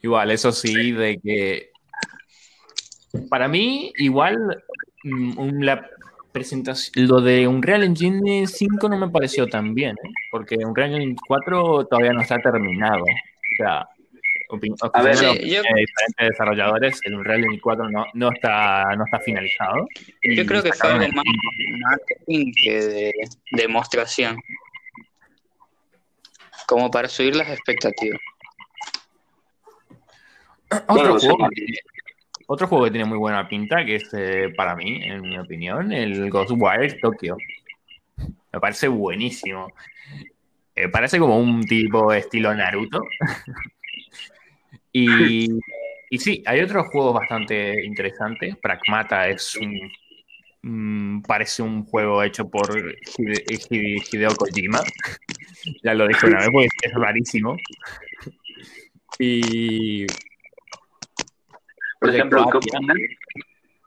Igual, 0.00 0.30
eso 0.30 0.52
sí, 0.52 0.92
de 0.92 1.18
que 1.22 1.70
para 3.28 3.46
mí, 3.46 3.92
igual, 3.98 4.64
mm, 5.04 5.38
un- 5.38 5.66
la 5.66 5.86
presentación, 6.32 7.06
lo 7.06 7.20
de 7.20 7.46
Unreal 7.46 7.84
Engine 7.84 8.46
5 8.46 8.88
no 8.88 8.98
me 8.98 9.08
pareció 9.10 9.46
tan 9.46 9.74
bien, 9.74 9.96
¿eh? 10.04 10.10
porque 10.30 10.56
Unreal 10.56 10.94
Engine 10.94 11.16
4 11.26 11.86
todavía 11.86 12.12
no 12.12 12.22
está 12.22 12.38
terminado. 12.38 13.02
O 13.02 13.56
sea, 13.56 13.78
A 13.80 15.02
ver, 15.02 15.14
opinión 15.16 15.36
sí, 15.36 15.38
de 15.42 15.48
yo- 15.48 15.62
diferentes 15.62 16.28
desarrolladores, 16.30 17.00
el 17.04 17.14
Unreal 17.14 17.40
Engine 17.44 17.60
4 17.60 17.90
no, 17.90 18.06
no, 18.14 18.30
está, 18.32 18.84
no 18.96 19.04
está 19.04 19.20
finalizado. 19.20 19.86
Yo 20.22 20.44
creo 20.46 20.62
que 20.62 20.72
fue 20.72 20.90
algo 20.90 21.06
más 21.14 21.24
marketing 21.80 22.52
que 22.62 22.80
de 22.80 23.12
demostración. 23.52 24.36
Como 26.66 26.90
para 26.90 27.08
subir 27.08 27.36
las 27.36 27.48
expectativas. 27.50 28.20
Otro, 30.70 30.84
Bueno, 30.94 31.18
juego 31.18 31.48
que, 31.54 31.66
otro 32.46 32.66
juego 32.66 32.84
que 32.84 32.90
tiene 32.90 33.04
muy 33.06 33.18
buena 33.18 33.48
pinta, 33.48 33.84
que 33.84 33.96
es 33.96 34.08
eh, 34.14 34.52
para 34.56 34.74
mí, 34.76 35.00
en 35.02 35.22
mi 35.22 35.38
opinión, 35.38 35.92
el 35.92 36.30
Ghostwire 36.30 36.98
Tokyo. 37.00 37.36
Me 38.52 38.60
parece 38.60 38.88
buenísimo. 38.88 39.72
Eh, 40.74 40.88
parece 40.88 41.18
como 41.18 41.38
un 41.38 41.62
tipo 41.64 42.12
estilo 42.12 42.54
Naruto. 42.54 43.02
y, 44.92 45.48
y 46.10 46.18
sí, 46.18 46.42
hay 46.46 46.60
otros 46.60 46.88
juegos 46.88 47.14
bastante 47.14 47.84
interesantes. 47.84 48.56
Pragmata 48.56 49.28
es 49.28 49.56
un. 49.56 49.78
mm, 50.62 51.22
parece 51.22 51.62
un 51.62 51.84
juego 51.84 52.22
hecho 52.22 52.48
por 52.48 52.68
Hide- 52.70 53.44
Hide- 53.46 54.02
Hideo 54.12 54.34
Kojima. 54.36 54.80
ya 55.82 55.94
lo 55.94 56.06
dije 56.06 56.26
una 56.26 56.38
vez 56.38 56.48
porque 56.52 56.68
es 56.82 56.94
rarísimo. 56.94 57.56
Y 59.18 60.06
Por 62.02 62.14
ejemplo, 62.14 62.44
¿qué 62.44 62.50
Croacia. 62.50 62.78
opinan? 62.78 62.96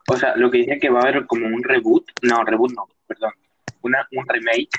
O 0.07 0.17
sea, 0.17 0.35
lo 0.35 0.49
que 0.51 0.59
dicen 0.59 0.79
que 0.79 0.89
va 0.89 0.99
a 0.99 1.03
haber 1.03 1.25
como 1.25 1.47
un 1.47 1.63
reboot, 1.63 2.05
no, 2.21 2.43
reboot 2.43 2.71
no, 2.73 2.87
perdón, 3.07 3.33
una, 3.81 4.07
un 4.11 4.27
remake 4.27 4.69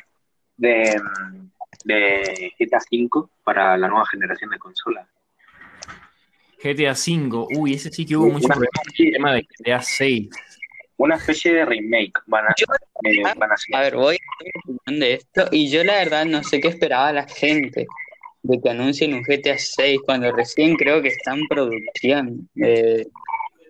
de, 0.56 0.98
mm, 1.00 1.50
de 1.84 2.52
GTA 2.58 2.78
V 2.90 3.28
para 3.44 3.76
la 3.76 3.88
nueva 3.88 4.06
generación 4.06 4.50
de 4.50 4.58
consolas. 4.58 5.06
GTA 6.62 6.92
V, 6.92 7.46
uy, 7.50 7.74
ese 7.74 7.90
sí 7.90 8.06
que 8.06 8.16
hubo 8.16 8.30
mucho 8.30 8.48
problema 8.48 9.34
de 9.34 9.42
GTA 9.42 9.82
6. 9.82 10.28
una 10.96 11.16
especie 11.16 11.52
de 11.52 11.64
remake 11.66 12.12
van 12.26 12.46
a, 12.46 12.54
Yo- 12.56 12.66
eh, 13.04 13.22
van 13.22 13.50
a 13.50 13.54
hacer. 13.54 13.76
A 13.76 13.80
ver, 13.80 13.96
voy 13.96 14.16
a 14.86 14.90
de 14.92 15.14
esto 15.14 15.48
y 15.52 15.70
yo 15.70 15.84
la 15.84 15.96
verdad 15.96 16.24
no 16.24 16.42
sé 16.42 16.60
qué 16.60 16.68
esperaba 16.68 17.12
la 17.12 17.28
gente 17.28 17.86
de 18.42 18.60
que 18.62 18.70
anuncien 18.70 19.12
un 19.12 19.22
GTA 19.22 19.58
6 19.58 20.00
cuando 20.06 20.32
recién 20.32 20.76
creo 20.76 21.02
que 21.02 21.08
está 21.08 21.34
en 21.34 21.46
producción. 21.48 22.48
Eh, 22.62 23.06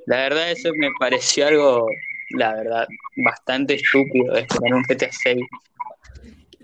la 0.06 0.16
verdad 0.16 0.50
eso 0.50 0.70
me 0.76 0.88
pareció 0.98 1.46
algo, 1.48 1.88
la 2.30 2.54
verdad, 2.54 2.86
bastante 3.16 3.74
estúpido 3.74 4.34
de 4.34 4.40
esperar 4.40 4.74
un 4.74 4.82
GTA 4.82 5.10
6. 5.10 5.44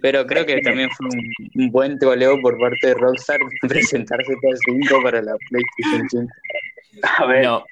Pero 0.00 0.26
creo 0.26 0.44
que 0.44 0.60
también 0.62 0.90
fue 0.90 1.06
un, 1.06 1.32
un 1.54 1.70
buen 1.70 1.98
troleo 1.98 2.40
por 2.40 2.58
parte 2.58 2.88
de 2.88 2.94
Rockstar 2.94 3.38
presentar 3.68 4.18
GTA 4.20 4.56
5 4.66 5.02
para 5.02 5.22
la 5.22 5.36
PlayStation 5.48 6.08
5. 6.08 6.32
A 7.18 7.26
ver, 7.26 7.44
No, 7.44 7.64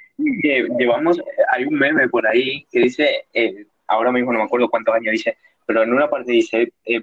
llevamos, 0.78 1.20
hay 1.52 1.64
un 1.64 1.74
meme 1.74 2.08
por 2.08 2.26
ahí 2.26 2.66
que 2.70 2.80
dice, 2.80 3.24
eh, 3.32 3.66
ahora 3.86 4.12
mismo 4.12 4.32
no 4.32 4.38
me 4.38 4.44
acuerdo 4.44 4.68
cuántos 4.68 4.94
años 4.94 5.12
dice, 5.12 5.36
pero 5.66 5.82
en 5.82 5.92
una 5.92 6.08
parte 6.08 6.32
dice, 6.32 6.72
eh, 6.84 7.02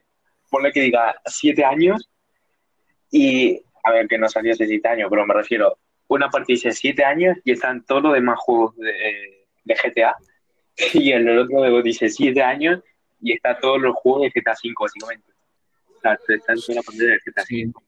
ponle 0.50 0.72
que 0.72 0.82
diga 0.82 1.16
siete 1.26 1.64
años 1.64 2.10
y, 3.12 3.62
a 3.84 3.92
ver, 3.92 4.08
que 4.08 4.18
no 4.18 4.28
salió 4.30 4.54
hace 4.54 4.68
siete 4.68 4.88
años, 4.88 5.08
pero 5.10 5.26
me 5.26 5.34
refiero, 5.34 5.78
una 6.08 6.30
parte 6.30 6.54
dice 6.54 6.72
siete 6.72 7.04
años 7.04 7.38
y 7.44 7.52
están 7.52 7.86
todos 7.86 8.04
los 8.04 8.14
demás 8.14 8.40
juegos 8.40 8.76
de, 8.78 9.46
de 9.64 9.76
GTA 9.76 10.16
y 10.94 11.12
en 11.12 11.28
el 11.28 11.40
otro 11.40 11.82
dice 11.82 12.10
siete 12.10 12.42
años 12.42 12.82
y 13.22 13.34
está 13.34 13.58
todos 13.60 13.82
los 13.82 13.96
juegos 13.96 14.24
de 14.24 14.42
GTA 14.42 14.56
5 14.56 14.84
básicamente. 14.84 15.32
O 15.96 16.00
sea, 16.00 16.14
está 16.14 16.54
en 16.54 16.62
toda 16.62 16.76
la 16.76 16.82
pantalla 16.84 17.12
de 17.12 17.20
GTA 17.26 17.44
5. 17.46 17.84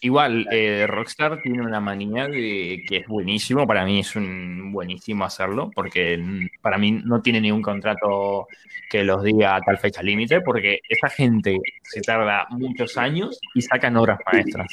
Igual, 0.00 0.46
eh, 0.52 0.86
Rockstar 0.86 1.42
tiene 1.42 1.60
una 1.60 1.80
manía 1.80 2.28
de 2.28 2.84
que 2.88 2.98
es 2.98 3.08
buenísimo, 3.08 3.66
para 3.66 3.84
mí 3.84 3.98
es 3.98 4.14
un 4.14 4.70
buenísimo 4.72 5.24
hacerlo, 5.24 5.72
porque 5.74 6.48
para 6.62 6.78
mí 6.78 6.92
no 6.92 7.20
tiene 7.20 7.40
ningún 7.40 7.62
contrato 7.62 8.46
que 8.88 9.02
los 9.02 9.24
diga 9.24 9.56
a 9.56 9.60
tal 9.60 9.76
fecha 9.78 10.00
límite, 10.00 10.40
porque 10.40 10.78
esa 10.88 11.08
gente 11.08 11.58
se 11.82 12.00
tarda 12.00 12.46
muchos 12.50 12.96
años 12.96 13.40
y 13.54 13.62
sacan 13.62 13.96
obras 13.96 14.20
maestras. 14.30 14.68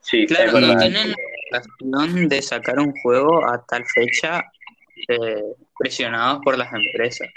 Sí, 0.00 0.26
Claro, 0.26 0.58
y 0.58 0.76
tienen 0.76 1.14
la 1.50 1.58
opción 1.58 2.28
de 2.28 2.42
sacar 2.42 2.78
un 2.78 2.92
juego 3.02 3.44
a 3.46 3.64
tal 3.66 3.84
fecha 3.86 4.44
eh, 5.08 5.42
presionados 5.78 6.40
por 6.44 6.56
las 6.58 6.72
empresas. 6.72 7.28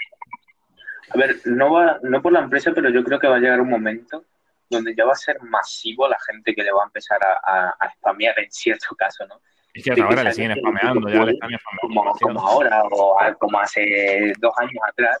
A 1.10 1.18
ver, 1.18 1.36
no 1.44 1.72
va, 1.72 1.98
no 2.02 2.20
por 2.22 2.32
la 2.32 2.40
empresa, 2.40 2.72
pero 2.74 2.90
yo 2.90 3.04
creo 3.04 3.18
que 3.18 3.26
va 3.28 3.36
a 3.36 3.38
llegar 3.40 3.60
un 3.60 3.68
momento 3.70 4.24
donde 4.70 4.94
ya 4.94 5.04
va 5.04 5.12
a 5.12 5.16
ser 5.16 5.40
masivo 5.42 6.08
la 6.08 6.18
gente 6.26 6.54
que 6.54 6.62
le 6.62 6.72
va 6.72 6.82
a 6.82 6.86
empezar 6.86 7.18
a, 7.24 7.38
a, 7.68 7.68
a 7.78 7.92
spamear 7.94 8.38
en 8.40 8.50
cierto 8.50 8.94
caso, 8.96 9.26
¿no? 9.26 9.40
Es 9.74 9.82
que 9.84 9.90
hasta 9.90 10.04
ahora 10.04 10.24
le 10.24 10.32
siguen 10.32 10.56
spameando, 10.56 11.08
ya 11.08 11.24
le 11.24 11.32
están 11.32 11.50
Como, 11.80 12.04
como 12.04 12.14
spameando. 12.16 12.40
ahora 12.46 12.82
o 12.90 13.20
a- 13.20 13.34
como 13.34 13.58
hace 13.60 14.32
dos 14.38 14.52
años 14.56 14.82
atrás, 14.88 15.18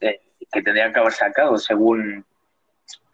eh, 0.00 0.20
que 0.50 0.62
tendrían 0.62 0.92
que 0.92 1.00
haber 1.00 1.12
sacado 1.12 1.56
según, 1.58 2.24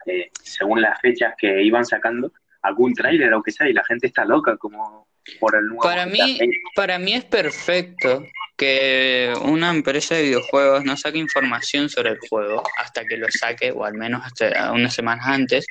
eh, 0.05 0.29
según 0.41 0.81
las 0.81 0.99
fechas 1.01 1.33
que 1.37 1.61
iban 1.63 1.85
sacando 1.85 2.31
algún 2.61 2.93
tráiler 2.93 3.33
o 3.33 3.41
que 3.41 3.51
sea, 3.51 3.69
y 3.69 3.73
la 3.73 3.83
gente 3.85 4.07
está 4.07 4.25
loca 4.25 4.57
como 4.57 5.07
por 5.39 5.55
el 5.55 5.65
nuevo. 5.67 5.81
Para 5.81 6.05
mí, 6.05 6.39
para 6.75 6.97
mí 6.99 7.13
es 7.13 7.25
perfecto 7.25 8.25
que 8.57 9.33
una 9.43 9.69
empresa 9.69 10.15
de 10.15 10.23
videojuegos 10.23 10.83
no 10.83 10.97
saque 10.97 11.17
información 11.17 11.89
sobre 11.89 12.11
el 12.11 12.19
juego 12.29 12.63
hasta 12.77 13.05
que 13.05 13.17
lo 13.17 13.27
saque, 13.29 13.71
o 13.71 13.83
al 13.85 13.93
menos 13.95 14.21
hasta 14.25 14.71
unas 14.71 14.93
semanas 14.93 15.25
antes, 15.27 15.65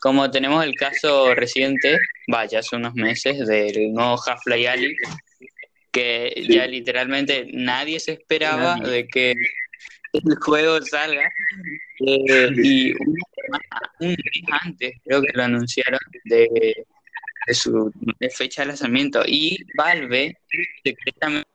como 0.00 0.30
tenemos 0.30 0.64
el 0.64 0.74
caso 0.74 1.34
reciente, 1.34 1.96
vaya, 2.28 2.58
hace 2.58 2.76
unos 2.76 2.94
meses, 2.94 3.46
del 3.46 3.92
nuevo 3.92 4.16
Half-Life 4.24 4.94
que 5.92 6.32
Sí. 6.36 6.54
ya 6.54 6.66
literalmente 6.66 7.46
nadie 7.52 8.00
se 8.00 8.12
esperaba 8.12 8.76
de 8.76 9.06
que 9.06 9.34
el 10.12 10.36
juego 10.40 10.80
salga, 10.82 11.30
eh, 12.00 12.50
y 12.56 12.92
una 12.92 13.22
semana, 13.34 13.92
un 14.00 14.08
mes 14.10 14.60
antes 14.62 14.92
creo 15.04 15.22
que 15.22 15.32
lo 15.34 15.42
anunciaron 15.42 16.00
de 16.24 16.84
de 17.46 17.54
su 17.54 17.92
de 18.20 18.30
fecha 18.30 18.62
de 18.62 18.68
lanzamiento 18.68 19.22
y 19.26 19.58
Valve 19.76 20.36
secretamente 20.84 21.48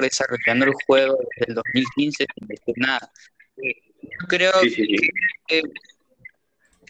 desarrollando 0.00 0.66
el 0.66 0.72
juego 0.86 1.18
desde 1.36 1.50
el 1.50 1.54
2015 1.54 2.26
sin 2.38 2.48
decir 2.48 2.74
nada. 2.76 3.10
Yo 3.56 4.26
creo 4.28 4.52
Sí, 4.62 4.70
sí, 4.70 4.86
sí. 4.86 5.08
que 5.48 5.62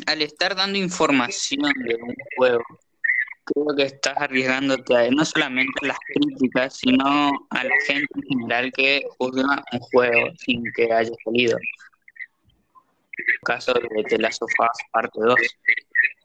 al 0.07 0.23
estar 0.23 0.55
dando 0.55 0.77
información 0.79 1.73
de 1.85 1.95
un 1.95 2.15
juego, 2.37 2.63
creo 3.47 3.77
que 3.77 3.83
estás 3.85 4.15
arriesgándote 4.19 4.97
a 4.97 5.11
no 5.11 5.25
solamente 5.25 5.73
a 5.83 5.87
las 5.89 5.99
críticas, 6.13 6.75
sino 6.75 7.31
a 7.51 7.65
la 7.65 7.75
gente 7.87 8.09
en 8.15 8.23
general 8.23 8.73
que 8.73 9.03
juzga 9.19 9.65
un 9.73 9.79
juego 9.81 10.31
sin 10.37 10.65
que 10.75 10.93
haya 10.93 11.13
salido. 11.25 11.59
El 13.19 13.41
caso 13.45 13.73
de 13.73 14.05
The 14.09 14.19
Last 14.19 14.43
of 14.43 14.51
Us 14.59 14.79
parte 14.93 15.19
2. 15.19 15.37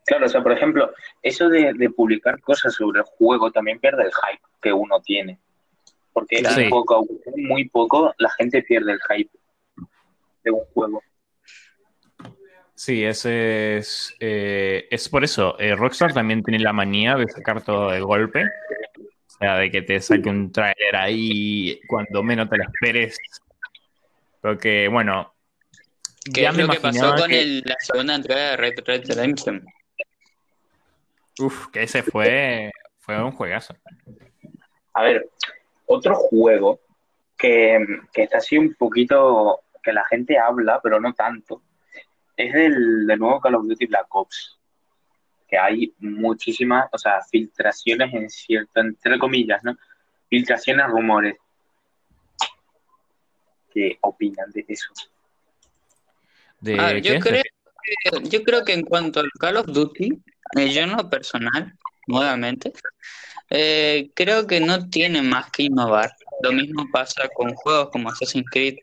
Claro, 0.05 0.25
o 0.25 0.29
sea, 0.29 0.43
por 0.43 0.51
ejemplo, 0.51 0.91
eso 1.21 1.47
de, 1.47 1.73
de 1.73 1.89
publicar 1.89 2.41
cosas 2.41 2.73
sobre 2.73 2.99
el 2.99 3.05
juego 3.05 3.51
también 3.51 3.79
pierde 3.79 4.03
el 4.03 4.11
hype 4.11 4.43
que 4.61 4.73
uno 4.73 4.99
tiene. 5.01 5.39
Porque 6.13 6.43
Sí. 6.43 6.65
poco, 6.69 7.05
muy 7.37 7.69
poco, 7.69 8.13
la 8.17 8.29
gente 8.31 8.61
pierde 8.63 8.93
el 8.93 8.99
hype 9.09 9.31
de 10.43 10.51
un 10.51 10.65
juego. 10.73 11.01
Sí, 12.83 13.03
ese 13.05 13.77
es, 13.77 14.15
eh, 14.19 14.87
es 14.89 15.07
por 15.07 15.23
eso. 15.23 15.55
eh, 15.59 15.75
Rockstar 15.75 16.13
también 16.15 16.41
tiene 16.41 16.63
la 16.63 16.73
manía 16.73 17.15
de 17.15 17.27
sacar 17.27 17.61
todo 17.63 17.91
de 17.91 17.99
golpe. 18.01 18.43
O 18.43 19.29
sea, 19.37 19.57
de 19.57 19.69
que 19.69 19.83
te 19.83 20.01
saque 20.01 20.27
un 20.27 20.51
trailer 20.51 20.95
ahí 20.95 21.79
cuando 21.87 22.23
menos 22.23 22.49
te 22.49 22.57
lo 22.57 22.63
esperes. 22.63 23.19
Porque, 24.41 24.87
bueno. 24.87 25.31
Que 26.33 26.41
ya 26.41 26.49
es 26.49 26.55
me 26.57 26.63
lo 26.63 26.69
que 26.73 26.79
pasó 26.79 27.13
con 27.13 27.29
que- 27.29 27.41
el- 27.41 27.61
la 27.63 27.75
segunda 27.79 28.15
entrega 28.15 28.49
de 28.49 28.57
Red 28.57 28.73
Red 28.83 29.03
Redemption. 29.09 29.63
Uf, 31.37 31.67
que 31.67 31.83
ese 31.83 32.01
fue, 32.01 32.71
fue 32.97 33.23
un 33.23 33.31
juegazo. 33.31 33.75
A 34.95 35.03
ver, 35.03 35.29
otro 35.85 36.15
juego 36.15 36.79
que, 37.37 37.77
que 38.11 38.23
está 38.23 38.37
así 38.39 38.57
un 38.57 38.73
poquito, 38.73 39.59
que 39.83 39.93
la 39.93 40.03
gente 40.05 40.39
habla, 40.39 40.79
pero 40.81 40.99
no 40.99 41.13
tanto, 41.13 41.61
es 42.47 42.53
del, 42.53 43.07
del 43.07 43.19
nuevo 43.19 43.39
Call 43.39 43.55
of 43.55 43.67
Duty 43.67 43.85
Black 43.87 44.07
Ops. 44.09 44.57
Que 45.47 45.57
hay 45.57 45.93
muchísimas, 45.99 46.87
o 46.91 46.97
sea, 46.97 47.21
filtraciones 47.29 48.13
en 48.13 48.29
cierto, 48.29 48.79
entre 48.79 49.19
comillas, 49.19 49.63
¿no? 49.63 49.77
Filtraciones, 50.29 50.87
rumores. 50.87 51.35
¿Qué 53.73 53.97
opinan 54.01 54.49
de 54.51 54.65
eso? 54.67 54.91
De, 56.59 56.77
Ah, 56.79 56.93
¿qué 56.93 57.01
yo, 57.01 57.19
creo 57.19 57.41
que, 57.41 58.29
yo 58.29 58.43
creo 58.43 58.63
que 58.63 58.73
en 58.73 58.83
cuanto 58.83 59.19
al 59.19 59.29
Call 59.39 59.57
of 59.57 59.67
Duty, 59.67 60.21
eh, 60.57 60.69
yo 60.69 60.81
en 60.81 60.91
lo 60.91 61.09
personal, 61.09 61.73
nuevamente, 62.07 62.71
eh, 63.49 64.09
creo 64.13 64.47
que 64.47 64.61
no 64.61 64.89
tiene 64.89 65.21
más 65.21 65.51
que 65.51 65.63
innovar. 65.63 66.15
Lo 66.41 66.53
mismo 66.53 66.87
pasa 66.91 67.27
con 67.35 67.53
juegos 67.53 67.89
como 67.91 68.09
Assassin's 68.09 68.49
Creed. 68.49 68.77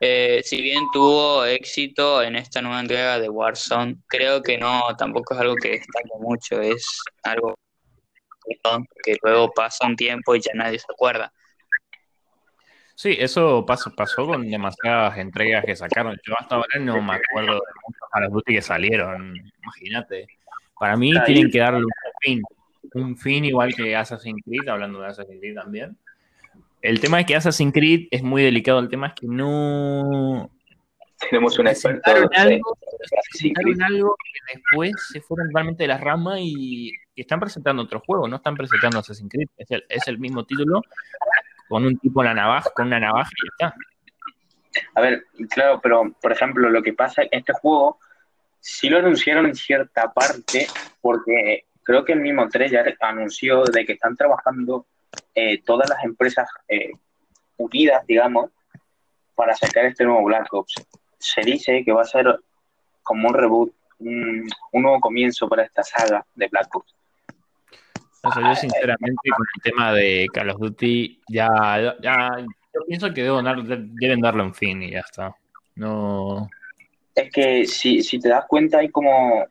Eh, 0.00 0.42
si 0.44 0.60
bien 0.60 0.84
tuvo 0.92 1.44
éxito 1.44 2.22
en 2.22 2.36
esta 2.36 2.60
nueva 2.60 2.80
entrega 2.80 3.18
de 3.18 3.28
Warzone, 3.28 3.96
creo 4.06 4.42
que 4.42 4.58
no, 4.58 4.82
tampoco 4.98 5.34
es 5.34 5.40
algo 5.40 5.54
que 5.56 5.70
destaque 5.70 6.10
mucho, 6.20 6.60
es 6.60 7.02
algo 7.22 7.54
que 9.02 9.16
luego 9.22 9.50
pasa 9.52 9.86
un 9.86 9.96
tiempo 9.96 10.34
y 10.36 10.40
ya 10.40 10.52
nadie 10.54 10.78
se 10.78 10.86
acuerda. 10.90 11.32
Sí, 12.94 13.14
eso 13.18 13.64
pasó, 13.66 13.94
pasó 13.94 14.26
con 14.26 14.50
demasiadas 14.50 15.18
entregas 15.18 15.64
que 15.64 15.76
sacaron. 15.76 16.16
Yo 16.26 16.34
hasta 16.38 16.54
ahora 16.54 16.78
no 16.80 17.02
me 17.02 17.14
acuerdo 17.14 17.52
de 17.52 17.72
muchos 17.86 18.08
Call 18.10 18.24
of 18.24 18.32
Duty 18.32 18.54
que 18.54 18.62
salieron. 18.62 19.34
Imagínate. 19.62 20.26
Para 20.78 20.96
mí 20.96 21.12
tienen 21.26 21.50
que 21.50 21.58
darle 21.58 21.84
un 21.84 21.90
fin. 22.22 22.42
Un 22.94 23.16
fin 23.16 23.44
igual 23.44 23.74
que 23.74 23.94
Assassin's 23.94 24.42
Creed, 24.42 24.68
hablando 24.68 25.00
de 25.00 25.08
Assassin's 25.08 25.40
Creed 25.40 25.54
también. 25.54 25.98
El 26.86 27.00
tema 27.00 27.18
es 27.18 27.26
que 27.26 27.34
Assassin's 27.34 27.72
Creed 27.72 28.06
es 28.12 28.22
muy 28.22 28.44
delicado. 28.44 28.78
El 28.78 28.88
tema 28.88 29.08
es 29.08 29.14
que 29.14 29.26
no. 29.26 30.48
Tenemos 31.18 31.58
un 31.58 31.66
experto 31.66 32.00
presentaron 32.02 32.30
de 32.30 32.54
algo, 32.54 32.78
presentaron 33.32 33.82
algo 33.82 34.16
que 34.16 34.54
después 34.54 34.92
se 35.10 35.20
fueron 35.20 35.48
totalmente 35.48 35.82
de 35.82 35.88
la 35.88 35.98
rama 35.98 36.38
y, 36.38 36.92
y 37.14 37.20
están 37.20 37.40
presentando 37.40 37.82
otro 37.82 38.02
juego, 38.06 38.28
no 38.28 38.36
están 38.36 38.54
presentando 38.54 39.00
Assassin's 39.00 39.30
Creed. 39.32 39.48
Es 39.56 39.70
el, 39.70 39.84
es 39.88 40.06
el 40.06 40.18
mismo 40.18 40.44
título 40.44 40.82
con 41.68 41.84
un 41.84 41.98
tipo 41.98 42.22
en 42.22 42.26
la 42.26 42.34
navaja, 42.34 42.70
con 42.70 42.86
una 42.86 43.00
navaja 43.00 43.30
y 43.32 43.48
está. 43.48 43.74
A 44.94 45.00
ver, 45.00 45.24
claro, 45.50 45.80
pero 45.82 46.12
por 46.20 46.30
ejemplo, 46.30 46.68
lo 46.70 46.82
que 46.82 46.92
pasa 46.92 47.22
en 47.22 47.28
este 47.32 47.52
juego 47.54 47.98
sí 48.60 48.88
lo 48.88 48.98
anunciaron 48.98 49.46
en 49.46 49.56
cierta 49.56 50.12
parte 50.12 50.68
porque 51.00 51.64
creo 51.82 52.04
que 52.04 52.12
el 52.12 52.20
mismo 52.20 52.48
trailer 52.48 52.96
anunció 53.00 53.64
de 53.64 53.84
que 53.84 53.94
están 53.94 54.14
trabajando 54.14 54.86
eh, 55.34 55.62
todas 55.62 55.88
las 55.88 56.02
empresas 56.04 56.48
eh, 56.68 56.92
unidas, 57.56 58.06
digamos, 58.06 58.50
para 59.34 59.54
sacar 59.54 59.84
este 59.86 60.04
nuevo 60.04 60.24
Black 60.24 60.52
Ops. 60.52 60.74
Se 61.18 61.40
dice 61.42 61.82
que 61.84 61.92
va 61.92 62.02
a 62.02 62.06
ser 62.06 62.40
como 63.02 63.28
un 63.28 63.34
reboot 63.34 63.72
un, 63.98 64.46
un 64.72 64.82
nuevo 64.82 65.00
comienzo 65.00 65.48
para 65.48 65.62
esta 65.64 65.82
saga 65.82 66.24
de 66.34 66.48
Black 66.48 66.74
Ops. 66.74 66.94
O 68.22 68.32
sea, 68.32 68.48
yo 68.48 68.54
sinceramente 68.56 69.30
con 69.30 69.46
el 69.54 69.62
tema 69.62 69.92
de 69.92 70.26
Call 70.32 70.50
of 70.50 70.58
Duty 70.60 71.22
ya, 71.28 71.96
ya 72.02 72.28
yo 72.38 72.80
pienso 72.86 73.12
que 73.14 73.22
debo 73.22 73.40
dar- 73.42 73.62
deben 73.62 74.20
darle 74.20 74.42
un 74.42 74.54
fin 74.54 74.82
y 74.82 74.90
ya 74.90 75.00
está. 75.00 75.34
No. 75.76 76.48
Es 77.14 77.30
que 77.30 77.66
si, 77.66 78.02
si 78.02 78.18
te 78.18 78.28
das 78.28 78.44
cuenta 78.46 78.78
hay 78.78 78.90
como 78.90 79.46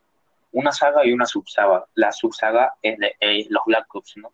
una 0.51 0.71
saga 0.71 1.05
y 1.05 1.13
una 1.13 1.25
subsaga. 1.25 1.85
La 1.95 2.11
subsaga 2.11 2.73
es 2.81 2.97
de 2.97 3.15
es 3.19 3.49
los 3.49 3.63
Black 3.65 3.93
Ops, 3.95 4.17
¿no? 4.17 4.31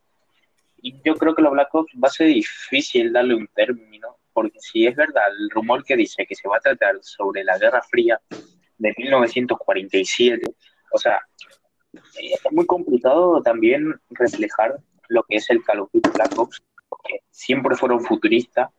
Y 0.82 0.96
yo 1.04 1.16
creo 1.16 1.36
que 1.36 1.42
los 1.42 1.52
Black 1.52 1.74
Ops 1.74 1.94
va 2.04 2.08
a 2.08 2.12
ser 2.12 2.28
difícil 2.28 3.14
darle 3.14 3.36
un 3.36 3.48
término, 3.48 4.18
porque 4.34 4.60
si 4.60 4.88
es 4.88 4.96
verdad 4.96 5.24
el 5.38 5.50
rumor 5.52 5.84
que 5.84 5.96
dice 5.96 6.26
que 6.26 6.36
se 6.36 6.48
va 6.48 6.58
a 6.58 6.62
tratar 6.62 6.96
sobre 7.02 7.44
la 7.44 7.58
Guerra 7.58 7.82
Fría 7.84 8.20
de 8.78 8.94
1947, 8.98 10.54
o 10.92 10.98
sea, 10.98 11.22
eh, 11.94 12.34
es 12.34 12.52
muy 12.52 12.66
complicado 12.66 13.42
también 13.42 13.94
reflejar 14.10 14.78
lo 15.10 15.24
que 15.24 15.36
es 15.36 15.50
el 15.50 15.64
Call 15.64 15.82
of 15.82 15.90
Duty 15.94 16.10
Black 16.10 16.38
Ops, 16.38 16.62
porque 16.90 17.20
siempre 17.30 17.76
fueron 17.76 18.02
futuristas 18.04 18.70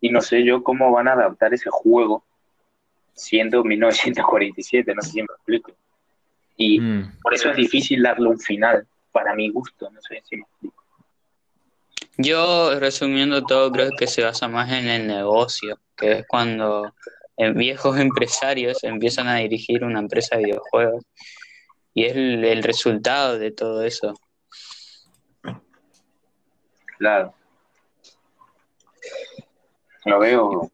y 0.00 0.10
no 0.10 0.20
sé 0.20 0.44
yo 0.44 0.62
cómo 0.62 0.90
van 0.92 1.08
a 1.08 1.12
adaptar 1.12 1.52
ese 1.52 1.68
juego 1.70 2.24
siendo 3.12 3.64
1947, 3.64 4.94
no 4.94 5.02
sé 5.02 5.10
si 5.10 5.20
me 5.20 5.26
explico. 5.34 5.72
Y 6.56 6.80
Mm. 6.80 7.18
por 7.22 7.34
eso 7.34 7.50
es 7.50 7.56
difícil 7.56 8.02
darle 8.02 8.28
un 8.28 8.38
final, 8.38 8.86
para 9.12 9.34
mi 9.34 9.50
gusto, 9.50 9.90
no 9.90 10.00
sé 10.00 10.22
si 10.24 10.36
me 10.36 10.42
explico. 10.42 10.75
Yo, 12.18 12.78
resumiendo 12.78 13.42
todo, 13.42 13.70
creo 13.70 13.90
que 13.98 14.06
se 14.06 14.22
basa 14.22 14.48
más 14.48 14.70
en 14.72 14.88
el 14.88 15.06
negocio, 15.06 15.78
que 15.96 16.12
es 16.12 16.26
cuando 16.26 16.94
eh, 17.36 17.52
viejos 17.52 17.98
empresarios 18.00 18.82
empiezan 18.84 19.28
a 19.28 19.36
dirigir 19.36 19.84
una 19.84 20.00
empresa 20.00 20.36
de 20.36 20.44
videojuegos. 20.44 21.04
Y 21.94 22.04
es 22.04 22.16
el, 22.16 22.44
el 22.44 22.62
resultado 22.62 23.38
de 23.38 23.50
todo 23.52 23.82
eso. 23.82 24.14
Claro. 26.98 27.34
Lo 30.04 30.18
veo. 30.18 30.70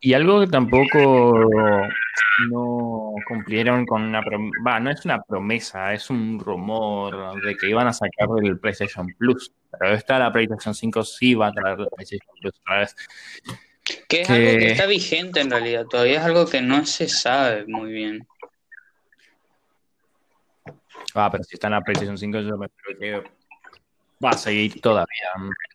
Y 0.00 0.14
algo 0.14 0.40
que 0.40 0.46
tampoco 0.48 1.48
no 2.50 3.14
cumplieron 3.26 3.86
con 3.86 4.02
una 4.02 4.22
promesa, 4.22 4.58
va, 4.66 4.80
no 4.80 4.90
es 4.90 5.04
una 5.04 5.22
promesa, 5.22 5.92
es 5.94 6.10
un 6.10 6.38
rumor 6.38 7.40
de 7.40 7.56
que 7.56 7.68
iban 7.68 7.86
a 7.86 7.92
sacar 7.92 8.28
el 8.42 8.58
PlayStation 8.58 9.06
Plus. 9.18 9.52
Pero 9.78 9.94
esta 9.94 10.18
la 10.18 10.32
PlayStation 10.32 10.74
5 10.74 11.02
sí 11.04 11.34
va 11.34 11.48
a 11.48 11.52
traer 11.52 11.80
el 11.80 11.88
PlayStation 11.88 12.34
Plus 12.40 12.54
otra 12.60 12.78
vez. 12.80 12.94
Que 14.08 14.20
es 14.22 14.28
Que- 14.28 14.34
algo 14.34 14.58
que 14.58 14.70
está 14.72 14.86
vigente 14.86 15.40
en 15.40 15.50
realidad, 15.50 15.86
todavía 15.86 16.18
es 16.20 16.24
algo 16.24 16.46
que 16.46 16.60
no 16.62 16.84
se 16.86 17.08
sabe 17.08 17.64
muy 17.66 17.90
bien. 17.92 18.26
Ah, 21.14 21.28
pero 21.30 21.44
si 21.44 21.54
está 21.54 21.66
en 21.66 21.72
la 21.74 21.80
PlayStation 21.82 22.16
5, 22.16 22.40
yo 22.40 22.56
me 22.56 22.68
creo 22.68 22.98
que 22.98 23.30
va 24.24 24.30
a 24.30 24.38
seguir 24.38 24.80
todavía. 24.80 25.28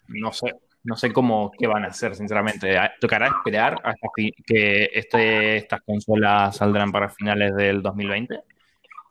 No 0.08 0.32
sé, 0.32 0.54
no 0.84 0.96
sé 0.96 1.12
cómo 1.12 1.52
qué 1.58 1.68
van 1.68 1.84
a 1.84 1.88
hacer, 1.88 2.16
sinceramente. 2.16 2.78
Ah, 2.78 2.92
Tocará 3.00 3.28
esperar 3.28 3.76
hasta 3.84 4.08
que 4.16 4.90
este, 4.94 5.58
estas 5.58 5.82
consolas 5.82 6.56
saldrán 6.56 6.92
para 6.92 7.10
finales 7.10 7.54
del 7.56 7.82
2020. 7.82 8.40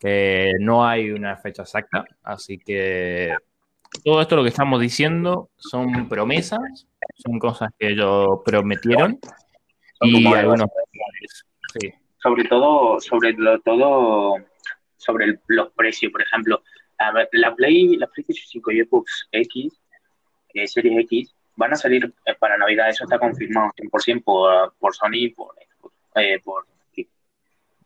Que 0.00 0.52
no 0.60 0.86
hay 0.86 1.10
una 1.10 1.36
fecha 1.36 1.62
exacta, 1.62 2.04
así 2.22 2.58
que 2.58 3.34
todo 4.04 4.20
esto 4.20 4.36
lo 4.36 4.42
que 4.42 4.48
estamos 4.50 4.80
diciendo 4.80 5.50
son 5.56 6.08
promesas, 6.08 6.86
son 7.16 7.38
cosas 7.38 7.70
que 7.78 7.88
ellos 7.90 8.40
prometieron 8.44 9.18
y 10.00 10.26
algunos 10.26 10.68
sí, 11.78 11.92
Sobre 12.22 12.44
todo, 12.44 13.00
sobre 13.00 13.32
lo, 13.32 13.58
todo, 13.60 14.34
sobre 14.96 15.26
el- 15.26 15.40
los 15.48 15.72
precios, 15.72 16.12
por 16.12 16.22
ejemplo, 16.22 16.62
a 16.98 17.12
ver, 17.12 17.28
la 17.32 17.54
Play, 17.54 17.96
la 17.96 18.06
PlayStation 18.06 18.46
5 18.48 18.70
y 18.72 18.84
Xbox 18.84 19.28
X, 19.32 19.72
eh, 20.54 20.66
Series 20.66 20.98
X, 21.04 21.34
van 21.56 21.72
a 21.72 21.76
salir 21.76 22.12
eh, 22.26 22.34
para 22.38 22.56
Navidad, 22.58 22.88
eso 22.90 23.04
está 23.04 23.18
confirmado 23.18 23.70
100% 23.76 24.22
por, 24.24 24.74
por 24.78 24.94
Sony, 24.94 25.30
por, 25.34 25.54
Xbox, 25.54 25.94
eh, 26.16 26.40
por, 26.44 26.66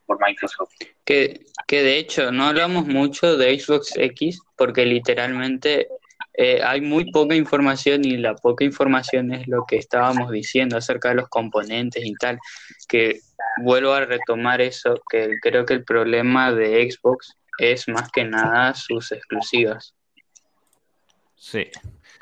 por 0.07 0.19
Microsoft. 0.27 0.73
Que, 1.05 1.47
que 1.69 1.83
de 1.83 1.99
hecho 1.99 2.33
no 2.33 2.45
hablamos 2.47 2.87
mucho 2.87 3.37
de 3.37 3.59
Xbox 3.59 3.97
X 3.97 4.41
porque 4.57 4.85
literalmente 4.87 5.89
eh, 6.43 6.63
hay 6.65 6.81
muy 6.81 7.11
poca 7.11 7.35
información 7.35 8.03
y 8.03 8.17
la 8.17 8.35
poca 8.35 8.65
información 8.65 9.31
es 9.31 9.47
lo 9.47 9.67
que 9.69 9.77
estábamos 9.77 10.31
diciendo 10.31 10.79
acerca 10.79 11.11
de 11.11 11.17
los 11.17 11.29
componentes 11.29 12.03
y 12.03 12.15
tal. 12.15 12.39
Que 12.89 13.21
vuelvo 13.63 13.93
a 13.93 14.07
retomar 14.07 14.63
eso, 14.63 14.95
que 15.11 15.35
creo 15.43 15.67
que 15.67 15.75
el 15.75 15.85
problema 15.85 16.51
de 16.51 16.91
Xbox 16.91 17.37
es 17.59 17.87
más 17.89 18.11
que 18.11 18.25
nada 18.25 18.73
sus 18.75 19.13
exclusivas. 19.13 19.95
Sí, 21.35 21.67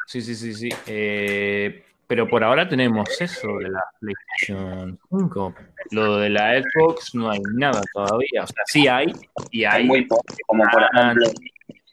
sí, 0.08 0.20
sí, 0.20 0.34
sí, 0.34 0.52
sí. 0.52 0.68
Eh, 0.88 1.84
pero 2.08 2.26
por 2.26 2.42
ahora 2.42 2.68
tenemos 2.68 3.08
eso 3.20 3.58
de 3.58 3.68
la 3.68 3.84
PlayStation 4.00 4.98
5. 5.10 5.54
Lo 5.92 6.16
de 6.16 6.30
la 6.30 6.60
Xbox 6.60 7.14
no 7.14 7.30
hay 7.30 7.38
nada 7.54 7.82
todavía. 7.94 8.42
O 8.42 8.46
sea, 8.48 8.64
sí 8.66 8.88
hay, 8.88 9.12
y 9.52 9.62
Hay 9.62 9.82
hay. 9.82 9.84
muy 9.86 10.06
poco, 10.06 10.24
como 10.48 10.64
por 10.72 10.82
ejemplo, 10.82 11.30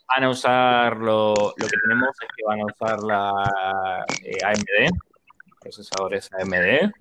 Van 0.08 0.24
a 0.24 0.30
usar 0.30 0.98
lo, 0.98 1.34
lo 1.34 1.68
que 1.68 1.78
tenemos 1.84 2.10
es 2.22 2.28
que 2.36 2.44
van 2.46 2.60
a 2.62 2.66
usar 2.66 3.00
la 3.04 4.06
eh, 4.24 4.38
AMD, 4.44 4.98
procesadores 5.62 6.30
AMD, 6.34 6.92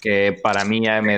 que 0.00 0.36
para 0.42 0.64
mí 0.64 0.86
AMD 0.86 1.08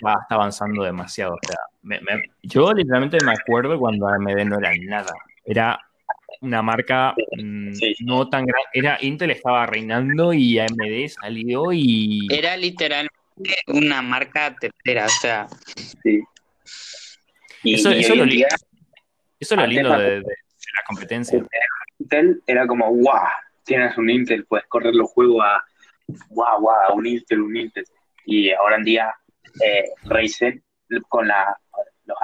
ya 0.00 0.12
está 0.22 0.34
avanzando 0.36 0.84
demasiado. 0.84 1.34
O 1.34 1.38
sea, 1.46 1.56
me- 1.82 2.00
me- 2.00 2.22
yo 2.42 2.72
literalmente 2.72 3.18
me 3.24 3.32
acuerdo 3.32 3.78
cuando 3.78 4.06
AMD 4.06 4.44
no 4.44 4.58
era 4.58 4.72
nada. 4.82 5.12
Era 5.44 5.78
una 6.40 6.62
marca 6.62 7.14
mm, 7.36 7.72
Sí. 7.72 7.94
no 8.00 8.28
tan 8.28 8.46
grande. 8.46 8.68
Era 8.74 8.98
Intel 9.00 9.32
estaba 9.32 9.66
reinando 9.66 10.32
y 10.32 10.58
AMD 10.58 11.08
salió 11.08 11.72
y 11.72 12.28
Era 12.30 12.56
literalmente 12.56 13.10
una 13.66 14.02
marca 14.02 14.54
tercera, 14.54 15.06
o 15.06 15.20
sea, 15.20 15.46
sí. 16.04 16.20
Y, 17.64 17.74
Eso- 17.74 17.92
y 17.92 18.00
eso 18.00 18.14
lo 18.14 18.24
día, 18.24 18.46
eso 19.42 19.54
es 19.54 19.60
lo 19.60 19.66
lindo 19.66 19.90
de, 19.98 20.10
de- 20.10 20.20
de 20.20 20.72
la 20.76 20.82
competencia. 20.86 21.44
Intel 21.98 22.42
era 22.46 22.66
como, 22.66 22.88
guau, 22.90 23.26
tienes 23.64 23.96
un 23.98 24.08
Intel, 24.10 24.44
puedes 24.46 24.66
correr 24.66 24.94
los 24.94 25.10
juegos 25.10 25.44
a, 25.44 25.62
guau, 26.28 26.60
guau, 26.60 26.96
un 26.96 27.06
Intel, 27.06 27.40
un 27.42 27.56
Intel. 27.56 27.84
Y 28.24 28.50
ahora 28.52 28.76
en 28.76 28.84
día, 28.84 29.14
eh, 29.64 29.84
Ryzen, 30.04 30.62
con 31.08 31.28
la, 31.28 31.56
los, 32.06 32.16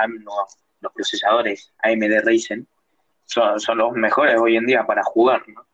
los, 0.80 0.92
procesadores 0.92 1.72
AMD 1.82 2.20
Ryzen, 2.24 2.66
son, 3.24 3.58
son 3.60 3.78
los 3.78 3.92
mejores 3.92 4.36
hoy 4.40 4.56
en 4.56 4.66
día 4.66 4.84
para 4.86 5.02
jugar, 5.02 5.42
¿no? 5.48 5.66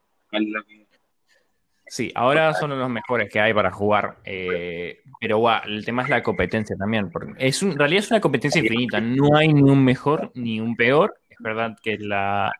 Sí, 1.86 2.10
ahora 2.14 2.54
son 2.54 2.70
los 2.76 2.88
mejores 2.90 3.28
que 3.30 3.38
hay 3.40 3.52
para 3.54 3.70
jugar. 3.70 4.16
eh, 4.24 5.00
pero 5.20 5.38
guau, 5.38 5.60
el 5.66 5.84
tema 5.84 6.02
es 6.02 6.08
la 6.08 6.22
competencia 6.22 6.74
también. 6.76 7.10
porque 7.10 7.32
es 7.38 7.62
un- 7.62 7.72
en 7.72 7.78
realidad 7.78 8.00
es 8.04 8.10
una 8.10 8.20
competencia 8.20 8.60
infinita. 8.60 9.00
No 9.00 9.36
hay 9.36 9.52
ni 9.52 9.62
un 9.70 9.84
mejor 9.84 10.32
ni 10.34 10.60
un 10.60 10.74
peor. 10.76 11.14
Es 11.36 11.42
verdad 11.42 11.76
que 11.82 11.98
la. 11.98 12.52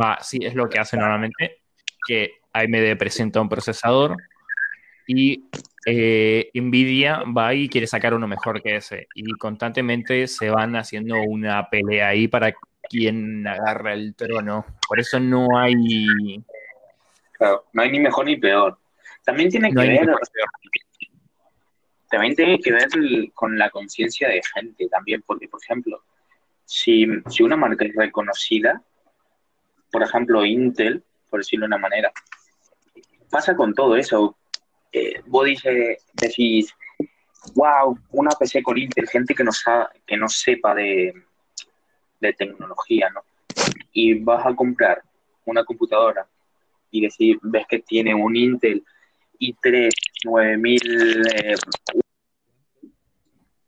Va, 0.00 0.18
sí, 0.20 0.38
es 0.42 0.54
lo 0.54 0.68
que 0.68 0.78
hace 0.78 0.96
normalmente. 0.96 1.60
Que 2.06 2.32
AMD 2.52 2.96
presenta 2.98 3.40
un 3.40 3.48
procesador 3.48 4.16
y 5.06 5.44
eh, 5.86 6.50
Nvidia 6.54 7.22
va 7.24 7.54
y 7.54 7.68
quiere 7.68 7.86
sacar 7.86 8.14
uno 8.14 8.28
mejor 8.28 8.62
que 8.62 8.76
ese. 8.76 9.08
Y 9.14 9.32
constantemente 9.32 10.26
se 10.26 10.50
van 10.50 10.76
haciendo 10.76 11.16
una 11.22 11.68
pelea 11.70 12.08
ahí 12.08 12.28
para 12.28 12.54
quien 12.88 13.46
agarra 13.46 13.94
el 13.94 14.14
trono. 14.14 14.66
Por 14.86 15.00
eso 15.00 15.18
no 15.20 15.58
hay. 15.58 16.42
claro, 17.32 17.64
no 17.72 17.82
hay 17.82 17.90
ni 17.90 18.00
mejor 18.00 18.26
ni 18.26 18.36
peor. 18.36 18.78
También 19.24 19.50
tiene 19.50 19.70
No 19.70 19.80
que 19.80 19.88
ver, 19.88 20.06
también 22.10 22.34
tiene 22.34 22.58
que 22.58 22.72
ver 22.72 22.88
con 23.34 23.58
la 23.58 23.70
conciencia 23.70 24.28
de 24.28 24.40
gente 24.54 24.88
también, 24.88 25.22
porque, 25.26 25.48
por 25.48 25.60
ejemplo, 25.62 26.02
si, 26.68 27.06
si 27.30 27.42
una 27.42 27.56
marca 27.56 27.86
es 27.86 27.94
reconocida, 27.94 28.82
por 29.90 30.02
ejemplo, 30.02 30.44
Intel, 30.44 31.02
por 31.30 31.40
decirlo 31.40 31.64
de 31.64 31.68
una 31.68 31.78
manera, 31.78 32.12
pasa 33.30 33.56
con 33.56 33.72
todo 33.72 33.96
eso. 33.96 34.36
Eh, 34.92 35.22
vos 35.26 35.46
dices, 35.46 36.04
decís, 36.12 36.74
wow, 37.54 37.98
una 38.10 38.30
PC 38.38 38.62
con 38.62 38.76
Intel, 38.76 39.08
gente 39.08 39.34
que 39.34 39.44
no, 39.44 39.52
sa- 39.52 39.90
que 40.06 40.18
no 40.18 40.28
sepa 40.28 40.74
de, 40.74 41.14
de 42.20 42.32
tecnología, 42.34 43.08
¿no? 43.08 43.22
Y 43.92 44.20
vas 44.20 44.44
a 44.44 44.54
comprar 44.54 45.02
una 45.46 45.64
computadora 45.64 46.28
y 46.90 47.00
decir, 47.00 47.38
ves 47.42 47.66
que 47.66 47.78
tiene 47.78 48.14
un 48.14 48.36
Intel 48.36 48.84
i3 49.40 49.88
9000 50.24 51.26
eh, 51.34 51.54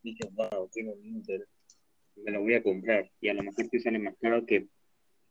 dices, 0.03 0.29
wow, 0.33 0.69
tengo 0.71 0.93
un 0.93 1.03
Intel, 1.05 1.47
me 2.23 2.31
lo 2.31 2.41
voy 2.41 2.53
a 2.55 2.63
comprar. 2.63 3.09
Y 3.21 3.29
a 3.29 3.33
lo 3.33 3.43
mejor 3.43 3.67
te 3.69 3.79
sale 3.79 3.99
más 3.99 4.15
caro 4.21 4.45
que, 4.45 4.67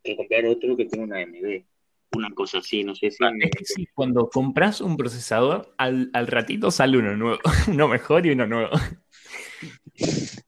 que 0.03 0.17
comprar 0.17 0.47
otro 0.47 0.77
que 0.77 0.87
tenga 0.87 1.05
una 1.05 1.19
AMD. 1.23 1.65
Una 2.13 2.31
cosa 2.35 2.59
así, 2.59 2.83
no 2.83 2.95
sé 2.97 3.11
si... 3.13 3.23
Ah, 3.25 3.31
Es 3.41 3.51
que 3.53 3.65
sí, 3.65 3.87
cuando 3.95 4.29
compras 4.29 4.81
un 4.81 4.97
procesador, 4.97 5.73
al, 5.79 6.11
al 6.13 6.27
ratito 6.27 6.71
sale 6.73 6.99
uno 6.99 7.17
nuevo, 7.17 7.39
uno 7.69 7.87
mejor 7.89 8.27
y 8.27 8.31
uno 8.31 8.47
nuevo. 8.49 8.71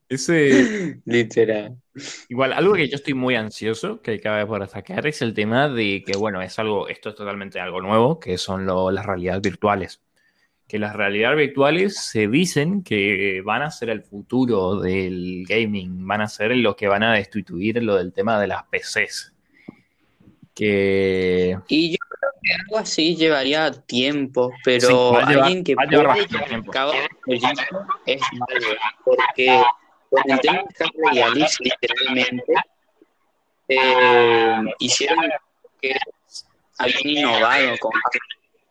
Ese, 0.09 0.99
Literal. 1.05 1.77
igual, 2.29 2.53
algo 2.53 2.73
que 2.73 2.87
yo 2.89 2.95
estoy 2.95 3.13
muy 3.13 3.35
ansioso, 3.35 4.01
que 4.01 4.19
cabe 4.19 4.45
por 4.45 4.61
destacar, 4.61 5.07
es 5.07 5.21
el 5.21 5.33
tema 5.33 5.69
de 5.69 6.03
que, 6.05 6.17
bueno, 6.17 6.41
es 6.41 6.57
algo, 6.59 6.87
esto 6.87 7.09
es 7.09 7.15
totalmente 7.15 7.59
algo 7.59 7.81
nuevo, 7.81 8.19
que 8.19 8.37
son 8.37 8.65
lo- 8.65 8.91
las 8.91 9.05
realidades 9.05 9.41
virtuales. 9.41 10.01
Que 10.73 10.79
las 10.79 10.95
realidades 10.95 11.37
virtuales 11.37 11.97
se 12.03 12.27
dicen 12.27 12.81
que 12.81 13.43
van 13.45 13.61
a 13.61 13.69
ser 13.69 13.91
el 13.91 14.01
futuro 14.01 14.79
del 14.79 15.45
gaming, 15.47 16.07
van 16.07 16.21
a 16.21 16.27
ser 16.27 16.49
lo 16.57 16.75
que 16.75 16.87
van 16.87 17.03
a 17.03 17.13
destituir 17.13 17.83
lo 17.83 17.95
del 17.97 18.11
tema 18.11 18.41
de 18.41 18.47
las 18.47 18.63
PCs. 18.63 19.33
Que 20.55 21.59
Y 21.67 21.91
yo 21.91 21.97
creo 22.09 22.31
que 22.41 22.53
algo 22.55 22.77
así 22.79 23.15
llevaría 23.15 23.71
tiempo, 23.71 24.51
pero 24.65 24.87
Sí, 24.87 24.93
llevar- 25.27 25.43
alguien 25.43 25.63
que 25.63 25.75
puede 25.75 25.95
acabar 25.95 26.95
el 26.95 27.17
proyecto 27.21 27.85
es 28.07 28.21
Valve, 28.39 28.77
porque 29.05 29.61
con 30.09 30.31
el 30.31 30.39
tema 30.39 30.63
de 31.13 31.47
literalmente, 31.59 32.53
eh, 33.67 34.55
hicieron 34.79 35.19
que 35.79 35.93
habían 36.79 36.99
innovado 37.05 37.77
con 37.77 37.91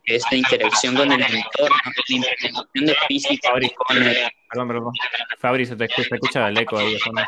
esa 0.05 0.35
interacción 0.35 0.95
con 0.95 1.11
el 1.11 1.21
entorno, 1.21 1.75
la 1.85 2.15
implementación 2.15 2.85
de 2.85 2.95
física 3.07 3.49
con 3.51 3.97
el 3.97 4.15
Perdón, 4.49 4.67
perdón. 4.67 4.93
Fabri, 5.39 5.65
se 5.65 5.75
te 5.75 5.85
escucha, 5.85 6.07
se 6.09 6.15
escucha 6.15 6.47
el 6.49 6.57
eco 6.57 6.77
ahí 6.77 6.93
de 6.93 6.99
fondo. 6.99 7.21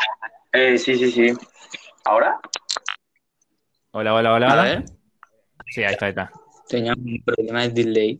Eh, 0.53 0.77
sí, 0.77 0.95
sí, 0.97 1.11
sí. 1.11 1.33
¿Ahora? 2.05 2.39
Hola, 3.91 4.13
hola, 4.13 4.33
hola. 4.33 4.47
A 4.47 4.53
hola. 4.53 4.63
ver, 4.63 4.83
Sí, 5.67 5.83
ahí 5.83 5.93
está, 5.93 6.05
ahí 6.05 6.09
está. 6.11 6.31
teníamos 6.67 7.03
un 7.05 7.23
problema 7.23 7.61
de 7.63 7.69
delay. 7.69 8.17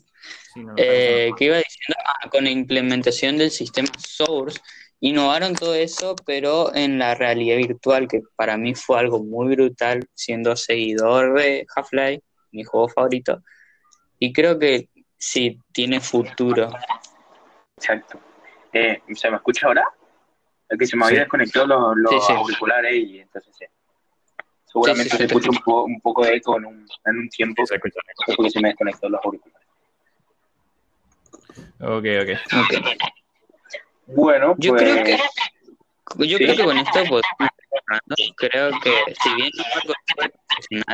Sí, 0.54 0.62
no, 0.62 0.74
Eh, 0.78 1.32
que 1.38 1.46
iba 1.46 1.58
diciendo, 1.58 1.96
Ah, 2.06 2.30
con 2.30 2.44
la 2.46 2.50
implementación 2.50 3.38
del 3.38 3.52
sistema 3.52 3.90
Source, 4.00 4.60
innovaron 5.02 5.54
todo 5.54 5.76
eso, 5.76 6.16
pero 6.26 6.74
en 6.74 6.98
la 6.98 7.14
realidad 7.14 7.58
virtual, 7.58 8.08
que 8.08 8.22
para 8.36 8.58
mí 8.58 8.74
fue 8.74 8.98
algo 9.00 9.24
muy 9.24 9.54
brutal, 9.56 10.08
siendo 10.14 10.56
seguidor 10.56 11.38
de 11.38 11.66
Half-Life, 11.76 12.24
mi 12.52 12.64
juego 12.64 12.88
favorito, 12.90 13.44
y 14.26 14.34
creo 14.34 14.58
que 14.58 14.90
sí, 15.18 15.60
tiene 15.72 16.00
futuro. 16.00 16.70
Exacto. 17.78 18.20
Eh, 18.74 19.02
¿Se 19.14 19.30
me 19.30 19.38
escucha 19.38 19.68
ahora? 19.68 19.88
Es 20.68 20.78
que 20.80 20.86
se 20.88 20.98
me 20.98 21.06
había 21.06 21.18
Sí. 21.18 21.22
desconectado 21.24 21.68
los, 21.68 21.96
los 21.98 22.12
Sí, 22.12 22.20
sí. 22.28 22.34
auriculares 22.34 22.94
y 22.96 23.20
entonces 23.20 23.56
sí. 23.58 23.66
Seguramente 24.66 25.04
Sí, 25.04 25.10
sí, 25.12 25.16
sí, 25.16 25.18
se 25.18 25.26
escucha 25.26 25.50
un, 25.52 25.58
po- 25.64 25.84
un 25.86 26.02
poco 26.02 26.26
de 26.26 26.36
eco 26.36 26.58
en 26.58 26.66
un, 26.66 26.88
en 27.06 27.18
un 27.18 27.30
tiempo 27.30 27.66
Se 27.66 27.76
escucha. 27.76 28.00
porque 28.36 28.50
se 28.50 28.60
me 28.62 28.70
desconectó 28.70 29.08
los 29.10 29.22
auriculares. 29.24 29.68
Ok, 31.80 32.06
ok. 32.22 32.30
Ok. 32.62 33.02
Bueno, 34.08 34.56
Yo 34.58 34.72
pues 34.72 34.84
creo 34.84 35.04
que 35.04 35.18
yo 36.28 36.38
Sí. 36.38 36.44
creo 36.44 36.56
que 36.56 36.64
con 36.64 36.78
esto 36.78 36.94
cerrando. 37.00 37.22
Creo 38.38 38.72
que 38.82 39.14
si 39.24 39.34
bien 39.36 39.50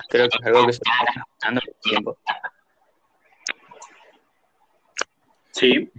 creo 0.09 0.29
que 0.29 0.37
es 0.39 0.45
algo 0.45 0.65
que 0.67 0.73
se 0.73 0.77
está 0.77 0.91
gestionando 1.13 1.61
por 1.61 1.73
tiempo. 1.81 2.17
Sí. 5.51 5.91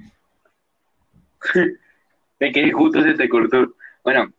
de 2.41 2.53
que 2.53 2.73
justo 2.73 3.03
se 3.03 3.15
te 3.15 3.29
cortó. 3.29 3.77
Bueno, 4.05 4.33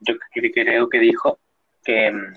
yo 0.00 0.14
cre- 0.34 0.52
creo 0.52 0.88
que 0.88 0.98
dijo 0.98 1.38
que, 1.84 2.10
mm, 2.10 2.34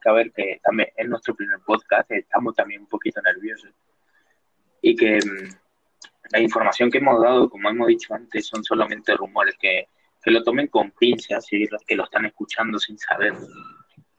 que, 0.00 0.08
a 0.08 0.12
ver, 0.12 0.32
que 0.32 0.60
también 0.62 0.88
es 0.96 1.08
nuestro 1.08 1.34
primer 1.34 1.58
podcast, 1.60 2.10
estamos 2.12 2.54
también 2.54 2.82
un 2.82 2.88
poquito 2.88 3.20
nerviosos. 3.22 3.70
Y 4.82 4.94
que 4.94 5.18
mm, 5.18 5.54
la 6.32 6.40
información 6.40 6.90
que 6.90 6.98
hemos 6.98 7.22
dado, 7.22 7.48
como 7.48 7.68
hemos 7.70 7.88
dicho 7.88 8.14
antes, 8.14 8.46
son 8.46 8.62
solamente 8.64 9.14
rumores, 9.14 9.56
que, 9.58 9.88
que 10.22 10.30
lo 10.30 10.42
tomen 10.42 10.68
con 10.68 10.90
pinzas, 10.92 11.50
y 11.52 11.66
los 11.66 11.82
que 11.84 11.96
lo 11.96 12.04
están 12.04 12.26
escuchando 12.26 12.78
sin 12.78 12.98
saber. 12.98 13.32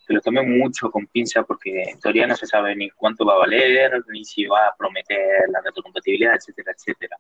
Que 0.08 0.14
lo 0.14 0.22
tomen 0.22 0.58
mucho 0.58 0.90
con 0.90 1.06
pinzas 1.08 1.46
porque 1.46 1.84
en 1.84 2.00
teoría 2.00 2.26
no 2.26 2.36
se 2.36 2.48
sabe 2.48 2.76
ni 2.76 2.90
cuánto 2.92 3.26
va 3.26 3.34
a 3.34 3.40
valer, 3.40 4.02
ni 4.08 4.24
si 4.24 4.46
va 4.46 4.68
a 4.68 4.76
prometer 4.76 5.50
la 5.50 5.60
retrocompatibilidad, 5.62 6.36
etcétera, 6.36 6.72
etcétera. 6.72 7.18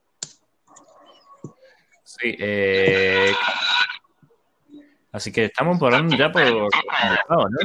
Sí, 2.03 2.35
eh, 2.39 3.33
así 5.11 5.31
que 5.31 5.45
estamos 5.45 5.77
por 5.77 5.91
ya 6.17 6.31
por 6.31 6.41
finalizado, 6.41 7.49
¿no? 7.49 7.57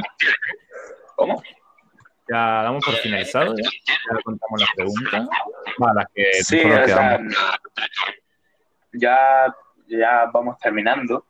¿Cómo? 1.15 1.43
Ya 2.29 2.63
damos 2.63 2.83
por 2.83 2.95
finalizado, 2.95 3.55
ya, 3.55 3.69
ya 3.85 4.21
contamos 4.23 4.59
las 4.59 4.69
preguntas. 4.75 5.27
Las 5.95 6.05
que 6.13 6.33
Sí, 6.43 6.59
o 6.59 6.85
sea, 6.85 7.19
ya, 8.93 9.55
ya 9.87 10.25
vamos 10.33 10.57
terminando. 10.59 11.25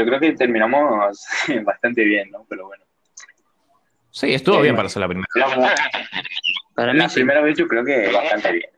Yo 0.00 0.06
creo 0.06 0.18
que 0.18 0.32
terminamos 0.32 1.26
bastante 1.64 2.02
bien, 2.04 2.30
¿no? 2.30 2.46
Pero 2.48 2.68
bueno. 2.68 2.82
Sí, 4.10 4.32
estuvo 4.32 4.60
eh, 4.60 4.62
bien 4.62 4.76
para 4.76 4.88
ser 4.88 5.00
la 5.00 5.08
primera. 5.08 5.26
Para 6.74 6.94
mí 6.94 6.98
la 6.98 7.08
sí. 7.10 7.16
primera 7.16 7.42
vez 7.42 7.58
yo 7.58 7.68
creo 7.68 7.84
que 7.84 8.10
bastante 8.10 8.52
bien. 8.52 8.70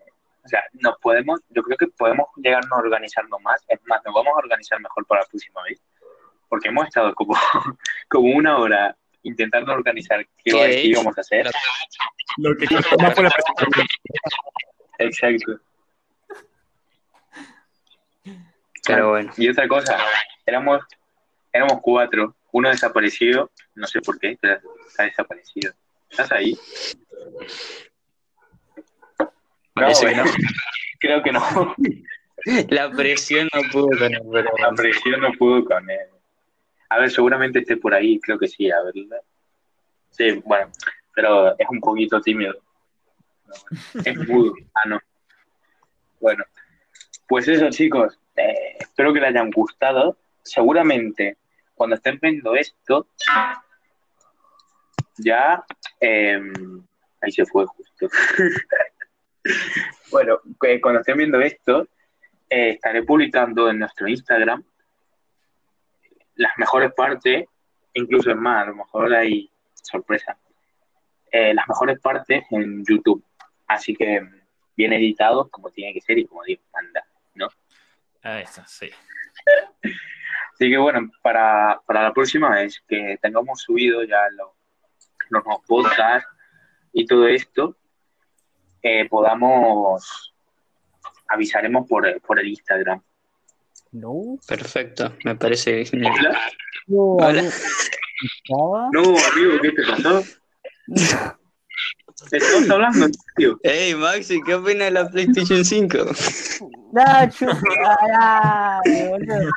O 0.45 0.49
sea, 0.49 0.65
nos 0.73 0.99
podemos, 0.99 1.41
yo 1.51 1.63
creo 1.63 1.79
que 1.79 1.87
podemos 1.87 2.27
llegarnos 2.35 2.73
a 2.73 2.83
organizarnos 2.83 3.41
más. 3.43 3.65
Es 3.69 3.79
más, 3.87 4.01
nos 4.05 4.13
vamos 4.13 4.33
a 4.35 4.39
organizar 4.39 4.81
mejor 4.81 5.07
para 5.07 5.21
la 5.21 5.29
próxima 5.29 5.63
vez. 5.63 5.81
Porque 6.49 6.71
hemos 6.71 6.89
estado 6.89 7.15
como, 7.15 7.35
como 8.09 8.37
una 8.37 8.59
hora 8.59 8.97
intentando 9.23 9.73
organizar 9.73 10.27
qué, 10.45 10.83
íbamos 10.83 11.17
a 11.17 11.21
hacer. 11.21 11.49
Lo 12.39 12.57
que 12.57 12.67
costó 12.67 12.99
más 12.99 13.15
fue 13.15 13.23
la 13.23 13.31
presentación. 13.31 13.87
Exacto. 14.99 15.61
Pero 18.85 19.11
bueno. 19.11 19.33
Y 19.37 19.49
otra 19.49 19.69
cosa, 19.69 19.97
éramos, 20.45 20.83
éramos 21.53 21.81
cuatro. 21.83 22.35
Uno 22.53 22.69
desaparecido, 22.69 23.51
no 23.75 23.87
sé 23.87 24.01
por 24.01 24.19
qué, 24.19 24.37
pero 24.41 24.61
está 24.87 25.05
desaparecido. 25.05 25.73
¿Estás 26.11 26.31
ahí? 26.33 26.59
Parece 29.75 30.07
que 30.07 30.15
bueno, 30.15 30.31
Creo 31.01 31.23
que 31.23 31.33
no. 31.33 31.75
La 32.71 32.91
presión 32.91 33.49
no 33.55 33.63
pudo 33.71 33.89
con 33.99 34.13
él, 34.13 34.21
pero 34.33 34.51
La 34.59 34.73
presión 34.73 35.21
no 35.21 35.33
pudo 35.33 35.65
con 35.65 35.89
él. 35.89 36.09
A 36.91 36.99
ver, 36.99 37.11
seguramente 37.11 37.61
esté 37.61 37.77
por 37.77 37.95
ahí, 37.95 38.21
creo 38.21 38.39
que 38.39 38.49
sí, 38.49 38.71
a 38.71 38.83
ver. 38.83 38.95
Sí, 40.11 40.43
bueno, 40.45 40.71
pero 41.15 41.59
es 41.59 41.67
un 41.71 41.81
poquito 41.81 42.21
tímido. 42.21 42.55
Es 44.05 44.17
mudo. 44.29 44.55
Ah, 44.75 44.89
no. 44.89 45.01
Bueno, 46.21 46.45
pues 47.29 47.49
eso, 47.49 47.69
chicos. 47.71 48.19
eh, 48.37 48.77
espero 48.81 49.13
que 49.13 49.21
les 49.21 49.31
hayan 49.31 49.51
gustado. 49.51 50.19
Seguramente, 50.43 51.37
cuando 51.75 51.97
estén 51.97 52.19
viendo 52.21 52.55
esto, 52.55 53.09
ya. 55.19 55.65
eh, 56.01 56.41
ahí 57.21 57.33
se 57.33 57.47
fue 57.47 57.67
justo. 57.67 58.09
bueno, 60.11 60.41
cuando 60.81 61.01
estén 61.01 61.19
viendo 61.19 61.41
esto, 61.41 61.89
eh, 62.49 62.71
estaré 62.71 63.03
publicando 63.03 63.71
en 63.71 63.79
nuestro 63.79 64.09
Instagram 64.09 64.65
las 66.37 66.53
mejores 66.57 66.93
partes, 66.93 67.47
incluso 67.95 68.31
es 68.31 68.37
más, 68.37 68.63
a 68.63 68.71
lo 68.71 68.77
mejor 68.77 69.13
hay 69.15 69.51
sorpresa, 69.75 70.37
eh, 71.31 71.55
las 71.55 71.69
mejores 71.69 72.01
partes 72.01 72.45
en 72.51 72.85
YouTube. 72.85 73.25
Así 73.67 73.95
que 73.95 74.21
mm, 74.21 74.41
bien 74.77 74.93
editados, 74.93 75.49
como 75.51 75.71
tiene 75.71 75.93
que 75.93 76.01
ser 76.01 76.19
y 76.19 76.27
como 76.27 76.43
Dios 76.45 76.61
manda, 76.73 77.05
¿no? 77.35 77.49
Ah, 78.23 78.41
esa, 78.41 78.67
sí. 78.67 78.91
Así 80.63 80.71
que 80.71 80.79
bueno, 80.79 81.11
para, 81.23 81.81
para 81.85 82.05
la 82.05 82.15
próxima 82.15 82.51
vez 82.51 82.81
que 82.87 83.19
tengamos 83.21 83.63
subido 83.63 84.05
ya 84.05 84.21
los, 84.37 84.51
los 85.31 85.45
nuevos 85.45 85.65
podcasts 85.67 86.31
y 86.93 87.05
todo 87.05 87.27
esto, 87.27 87.77
eh, 88.81 89.09
podamos, 89.09 90.33
avisaremos 91.27 91.89
por, 91.89 92.21
por 92.21 92.39
el 92.39 92.47
Instagram. 92.47 93.03
No, 93.91 94.39
perfecto, 94.47 95.17
me 95.25 95.35
parece 95.35 95.85
genial. 95.85 96.15
Hola. 96.89 97.43
no, 97.43 97.51
Hola. 98.51 98.89
No, 98.93 99.01
amigo, 99.01 99.61
¿qué 99.63 99.73
te 99.73 99.83
pasó? 99.83 100.23
Estamos 102.31 102.71
hablando, 102.71 103.09
tío. 103.35 103.59
Hey 103.65 103.97
Maxi, 103.97 104.41
¿qué 104.43 104.55
opinas 104.55 104.87
de 104.87 104.91
la 104.93 105.09
PlayStation 105.09 105.65
5? 105.65 105.99
Nacho, 106.93 107.47
ah, 108.13 108.81
boludo. 108.85 109.51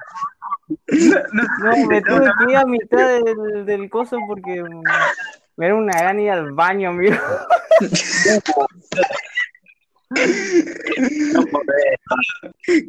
No, 0.68 1.88
me 1.88 2.02
tuve 2.02 2.32
que 2.40 2.52
ir 2.52 2.58
a 2.58 2.66
mitad 2.66 3.22
del, 3.24 3.66
del 3.66 3.90
coso 3.90 4.18
porque 4.28 4.64
mm, 4.64 4.84
me 5.58 5.66
era 5.68 5.76
una 5.76 6.02
gana 6.02 6.22
ir 6.22 6.32
al 6.32 6.52
baño, 6.54 6.90
amigo. 6.90 7.16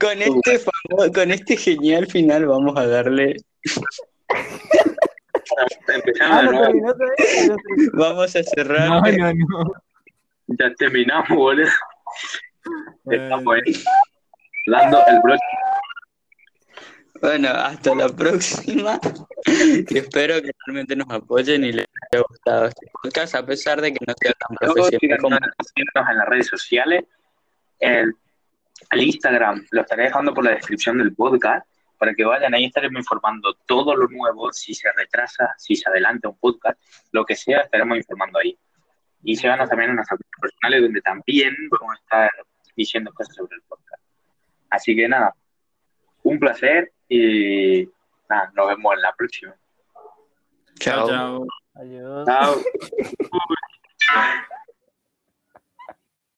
Con 0.01 0.23
este 0.23 0.61
con 1.15 1.31
este 1.31 1.57
genial 1.57 2.07
final 2.07 2.47
vamos 2.47 2.77
a 2.77 2.87
darle, 2.87 3.37
Empezamos 5.89 6.37
Ah, 6.39 6.43
no. 6.43 6.73
No 6.73 6.97
vamos 7.93 8.37
a 8.37 8.43
cerrar. 8.43 8.89
No, 8.89 9.01
no, 9.01 9.33
no. 9.33 9.73
Ya 10.49 10.73
terminamos, 10.75 11.29
boludo. 11.29 11.67
Eh, 11.67 11.71
Estamos 13.11 13.55
ahí. 13.55 13.85
Dando 14.67 15.03
el 15.07 15.21
broche. 15.23 15.43
Bueno, 17.21 17.49
hasta 17.49 17.95
la 17.95 18.09
próxima. 18.09 18.99
y 19.47 19.99
espero 19.99 20.43
que 20.43 20.51
realmente 20.67 20.97
nos 20.97 21.11
apoyen 21.11 21.65
y 21.65 21.73
les 21.73 21.87
haya 22.13 22.23
gustado 22.29 22.67
este 22.67 22.87
podcast, 23.03 23.35
a 23.35 23.47
pesar 23.47 23.81
de 23.81 23.93
que 23.93 24.05
no 24.07 24.15
sea 24.21 24.33
tan 24.33 24.57
profesional 24.57 25.19
como. 25.21 25.37
En 25.37 26.19
las 26.19 26.29
redes 26.29 26.47
sociales. 26.47 27.05
El, 27.79 28.15
el 28.91 29.03
Instagram 29.03 29.67
lo 29.71 29.83
estaré 29.83 30.05
dejando 30.05 30.33
por 30.33 30.45
la 30.45 30.53
descripción 30.53 30.99
del 30.99 31.15
podcast 31.15 31.67
para 31.99 32.15
que 32.15 32.25
vayan 32.25 32.55
ahí 32.55 32.67
estaremos 32.67 33.01
informando 33.01 33.55
todo 33.67 33.97
lo 33.97 34.09
nuevo, 34.09 34.53
si 34.53 34.75
se 34.75 34.91
retrasa, 34.93 35.55
si 35.59 35.77
se 35.77 35.89
adelanta 35.89 36.29
un 36.29 36.39
podcast, 36.39 36.81
lo 37.13 37.25
que 37.25 37.35
sea, 37.35 37.61
estaremos 37.61 37.97
informando 37.97 38.39
ahí. 38.39 38.59
Y 39.23 39.37
síganos 39.37 39.69
también 39.69 39.91
en 39.91 39.97
nuestras 39.97 40.21
redes 40.21 40.41
personales 40.41 40.83
donde 40.83 41.01
también 41.01 41.55
vamos 41.71 41.95
a 41.95 42.01
estar 42.01 42.31
diciendo 42.77 43.13
cosas 43.13 43.35
sobre 43.35 43.57
el 43.57 43.63
podcast. 43.63 44.03
Así 44.71 44.95
que 44.95 45.09
nada, 45.09 45.35
un 46.23 46.39
placer 46.39 46.93
y 47.09 47.89
nada, 48.29 48.53
nos 48.55 48.69
vemos 48.69 48.95
en 48.95 49.03
la 49.03 49.13
próxima. 49.15 49.55
Chao, 50.79 51.09
chao. 51.09 51.47
Adiós. 51.75 52.27
Chao. 52.27 52.57